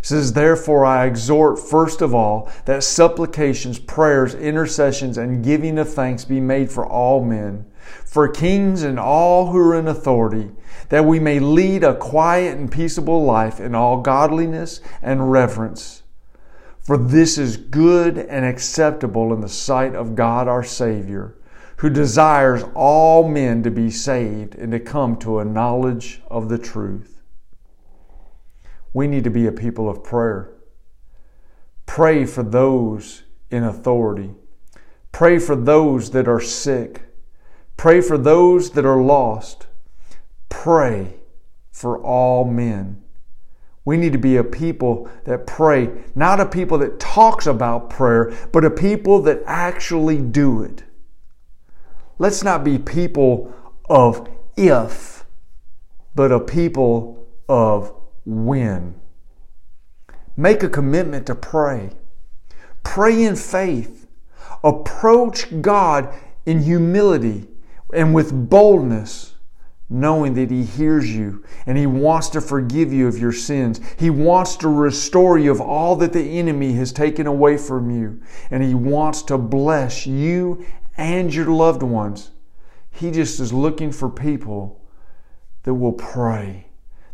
says 0.00 0.32
therefore 0.32 0.84
I 0.84 1.06
exhort 1.06 1.60
first 1.60 2.02
of 2.02 2.12
all 2.12 2.50
that 2.64 2.82
supplications 2.82 3.78
prayers 3.78 4.34
intercessions 4.34 5.16
and 5.16 5.44
giving 5.44 5.78
of 5.78 5.92
thanks 5.92 6.24
be 6.24 6.40
made 6.40 6.70
for 6.70 6.84
all 6.84 7.24
men 7.24 7.66
for 8.04 8.26
kings 8.26 8.82
and 8.82 8.98
all 8.98 9.52
who 9.52 9.58
are 9.58 9.78
in 9.78 9.86
authority 9.86 10.50
that 10.88 11.04
we 11.04 11.20
may 11.20 11.38
lead 11.38 11.84
a 11.84 11.94
quiet 11.94 12.58
and 12.58 12.72
peaceable 12.72 13.24
life 13.24 13.60
in 13.60 13.76
all 13.76 14.00
godliness 14.00 14.80
and 15.00 15.30
reverence 15.30 16.01
For 16.82 16.96
this 16.96 17.38
is 17.38 17.56
good 17.56 18.18
and 18.18 18.44
acceptable 18.44 19.32
in 19.32 19.40
the 19.40 19.48
sight 19.48 19.94
of 19.94 20.16
God 20.16 20.48
our 20.48 20.64
Savior, 20.64 21.36
who 21.76 21.88
desires 21.88 22.64
all 22.74 23.28
men 23.28 23.62
to 23.62 23.70
be 23.70 23.90
saved 23.90 24.56
and 24.56 24.72
to 24.72 24.80
come 24.80 25.16
to 25.18 25.38
a 25.38 25.44
knowledge 25.44 26.22
of 26.28 26.48
the 26.48 26.58
truth. 26.58 27.22
We 28.92 29.06
need 29.06 29.24
to 29.24 29.30
be 29.30 29.46
a 29.46 29.52
people 29.52 29.88
of 29.88 30.02
prayer. 30.02 30.52
Pray 31.86 32.24
for 32.26 32.42
those 32.42 33.22
in 33.50 33.64
authority. 33.64 34.34
Pray 35.12 35.38
for 35.38 35.54
those 35.54 36.10
that 36.10 36.26
are 36.26 36.40
sick. 36.40 37.02
Pray 37.76 38.00
for 38.00 38.18
those 38.18 38.70
that 38.70 38.84
are 38.84 39.00
lost. 39.00 39.66
Pray 40.48 41.16
for 41.70 42.02
all 42.02 42.44
men. 42.44 43.02
We 43.84 43.96
need 43.96 44.12
to 44.12 44.18
be 44.18 44.36
a 44.36 44.44
people 44.44 45.10
that 45.24 45.46
pray, 45.46 45.90
not 46.14 46.40
a 46.40 46.46
people 46.46 46.78
that 46.78 47.00
talks 47.00 47.46
about 47.46 47.90
prayer, 47.90 48.32
but 48.52 48.64
a 48.64 48.70
people 48.70 49.22
that 49.22 49.42
actually 49.46 50.18
do 50.18 50.62
it. 50.62 50.84
Let's 52.18 52.44
not 52.44 52.62
be 52.62 52.78
people 52.78 53.52
of 53.88 54.28
if, 54.56 55.24
but 56.14 56.30
a 56.30 56.38
people 56.38 57.26
of 57.48 57.92
when. 58.24 58.94
Make 60.36 60.62
a 60.62 60.68
commitment 60.68 61.26
to 61.26 61.34
pray. 61.34 61.90
Pray 62.84 63.24
in 63.24 63.36
faith. 63.36 64.06
Approach 64.62 65.60
God 65.60 66.14
in 66.46 66.62
humility 66.62 67.48
and 67.92 68.14
with 68.14 68.48
boldness, 68.48 69.31
knowing 69.88 70.34
that 70.34 70.50
He 70.50 70.64
hears 70.64 71.14
you 71.14 71.44
and 71.66 71.76
He 71.76 71.86
wants 71.86 72.28
to 72.30 72.40
forgive 72.40 72.92
you 72.92 73.06
of 73.06 73.18
your 73.18 73.32
sins. 73.32 73.80
He 73.98 74.10
wants 74.10 74.56
to 74.56 74.68
restore 74.68 75.38
you 75.38 75.50
of 75.50 75.60
all 75.60 75.96
that 75.96 76.12
the 76.12 76.38
enemy 76.38 76.72
has 76.74 76.92
taken 76.92 77.26
away 77.26 77.56
from 77.56 77.90
you. 77.90 78.20
And 78.50 78.62
He 78.62 78.74
wants 78.74 79.22
to 79.24 79.38
bless 79.38 80.06
you 80.06 80.64
and 80.96 81.34
your 81.34 81.46
loved 81.46 81.82
ones. 81.82 82.30
He 82.90 83.10
just 83.10 83.40
is 83.40 83.52
looking 83.52 83.92
for 83.92 84.08
people 84.08 84.84
that 85.62 85.74
will 85.74 85.92
pray, 85.92 86.66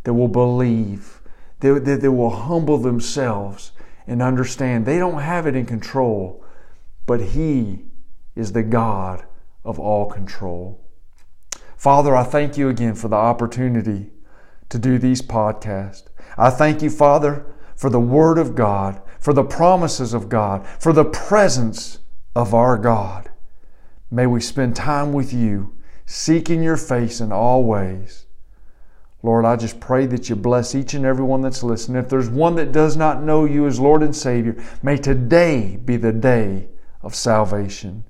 that 0.05 0.15
will 0.15 0.29
believe, 0.29 1.21
that, 1.61 1.85
that, 1.85 2.01
that 2.01 2.13
will 2.13 2.31
humble 2.31 2.79
themselves 2.79 3.73
and 4.07 4.23
understand 4.23 4.87
they 4.87 4.99
don't 4.99 5.21
have 5.21 5.47
it 5.47 5.55
in 5.55 5.67
control, 5.67 6.45
but 7.07 7.21
He 7.21 7.85
is 8.35 8.53
the 8.53 8.63
God 8.63 9.25
of 9.65 9.79
all 9.79 10.07
control. 10.07 10.88
Father, 11.79 12.17
I 12.17 12.25
thank 12.25 12.59
you 12.59 12.69
again 12.69 12.97
for 12.97 13.07
the 13.07 13.15
opportunity 13.15 14.11
to 14.69 14.79
do 14.81 14.99
these 14.99 15.23
podcasts. 15.23 16.09
I 16.37 16.51
thank 16.51 16.83
you, 16.83 16.91
Father, 16.91 17.47
for 17.77 17.89
the 17.89 18.01
Word 18.01 18.37
of 18.37 18.57
God, 18.57 19.01
for 19.21 19.33
the 19.33 19.45
promises 19.45 20.13
of 20.13 20.29
God, 20.29 20.67
for 20.81 20.93
the 20.93 21.05
presence 21.05 22.01
of 22.35 22.53
our 22.53 22.77
God. 22.77 23.31
May 24.11 24.27
we 24.27 24.41
spend 24.41 24.75
time 24.75 25.13
with 25.13 25.33
you, 25.33 25.73
seeking 26.05 26.65
your 26.65 26.77
face 26.77 27.21
in 27.21 27.31
all 27.31 27.63
ways. 27.63 28.27
Lord, 29.23 29.45
I 29.45 29.55
just 29.55 29.79
pray 29.79 30.07
that 30.07 30.29
you 30.29 30.35
bless 30.35 30.75
each 30.75 30.95
and 30.95 31.07
every 31.07 31.25
one 31.25 31.43
that's 31.43 31.63
listening. 31.63 32.03
If 32.03 32.09
there's 32.09 32.29
one 32.29 32.57
that 32.57 32.73
does 32.73 32.97
not 32.97 33.23
know 33.23 33.45
you 33.45 33.69
as 33.69 33.79
Lord 33.79 34.03
and 34.03 34.15
Savior, 34.15 34.57
may 34.83 34.97
today 34.97 35.77
be 35.77 35.97
the 35.97 36.13
day 36.13 36.71
of 37.03 37.15
salvation. 37.15 38.03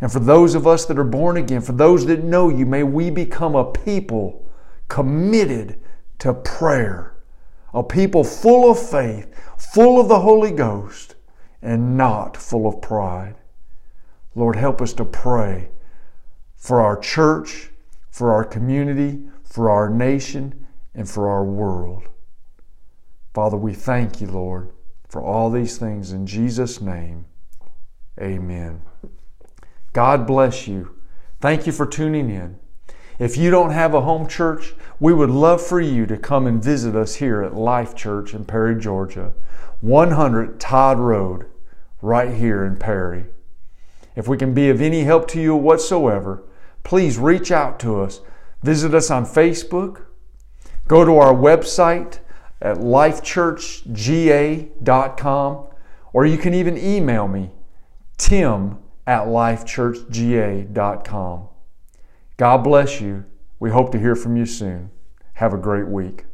And 0.00 0.10
for 0.10 0.20
those 0.20 0.54
of 0.54 0.66
us 0.66 0.86
that 0.86 0.98
are 0.98 1.04
born 1.04 1.36
again, 1.36 1.60
for 1.60 1.72
those 1.72 2.06
that 2.06 2.24
know 2.24 2.48
you, 2.48 2.66
may 2.66 2.82
we 2.82 3.10
become 3.10 3.54
a 3.54 3.70
people 3.70 4.50
committed 4.88 5.80
to 6.18 6.34
prayer, 6.34 7.16
a 7.72 7.82
people 7.82 8.24
full 8.24 8.70
of 8.70 8.78
faith, 8.78 9.32
full 9.56 10.00
of 10.00 10.08
the 10.08 10.20
Holy 10.20 10.50
Ghost, 10.50 11.14
and 11.60 11.96
not 11.96 12.36
full 12.36 12.66
of 12.66 12.82
pride. 12.82 13.36
Lord, 14.34 14.56
help 14.56 14.80
us 14.80 14.92
to 14.94 15.04
pray 15.04 15.68
for 16.56 16.80
our 16.80 16.96
church, 16.96 17.70
for 18.10 18.32
our 18.32 18.44
community, 18.44 19.22
for 19.44 19.70
our 19.70 19.88
nation, 19.88 20.66
and 20.94 21.08
for 21.08 21.28
our 21.28 21.44
world. 21.44 22.04
Father, 23.34 23.56
we 23.56 23.72
thank 23.72 24.20
you, 24.20 24.26
Lord, 24.26 24.70
for 25.08 25.22
all 25.22 25.50
these 25.50 25.78
things 25.78 26.12
in 26.12 26.26
Jesus' 26.26 26.80
name. 26.80 27.24
Amen. 28.20 28.82
God 29.92 30.26
bless 30.26 30.66
you. 30.66 30.96
Thank 31.40 31.66
you 31.66 31.72
for 31.72 31.86
tuning 31.86 32.30
in. 32.30 32.58
If 33.18 33.36
you 33.36 33.50
don't 33.50 33.72
have 33.72 33.92
a 33.94 34.00
home 34.00 34.26
church, 34.26 34.72
we 34.98 35.12
would 35.12 35.28
love 35.30 35.60
for 35.60 35.78
you 35.80 36.06
to 36.06 36.16
come 36.16 36.46
and 36.46 36.62
visit 36.62 36.96
us 36.96 37.16
here 37.16 37.42
at 37.42 37.54
Life 37.54 37.94
Church 37.94 38.32
in 38.32 38.46
Perry, 38.46 38.80
Georgia, 38.80 39.34
100 39.80 40.58
Todd 40.58 40.98
Road, 40.98 41.44
right 42.00 42.32
here 42.34 42.64
in 42.64 42.76
Perry. 42.76 43.26
If 44.16 44.26
we 44.28 44.38
can 44.38 44.54
be 44.54 44.70
of 44.70 44.80
any 44.80 45.04
help 45.04 45.28
to 45.28 45.38
you 45.40 45.54
whatsoever, 45.54 46.42
please 46.84 47.18
reach 47.18 47.52
out 47.52 47.78
to 47.80 48.00
us. 48.00 48.22
Visit 48.62 48.94
us 48.94 49.10
on 49.10 49.26
Facebook. 49.26 50.06
Go 50.88 51.04
to 51.04 51.18
our 51.18 51.34
website 51.34 52.20
at 52.60 52.78
lifechurchga.com, 52.78 55.66
or 56.12 56.26
you 56.26 56.38
can 56.38 56.54
even 56.54 56.78
email 56.78 57.28
me, 57.28 57.50
tim 58.16 58.81
at 59.06 59.26
lifechurchga.com. 59.26 61.48
God 62.36 62.58
bless 62.58 63.00
you. 63.00 63.24
We 63.58 63.70
hope 63.70 63.90
to 63.92 63.98
hear 63.98 64.14
from 64.16 64.36
you 64.36 64.44
soon. 64.46 64.90
Have 65.34 65.54
a 65.54 65.58
great 65.58 65.88
week. 65.88 66.24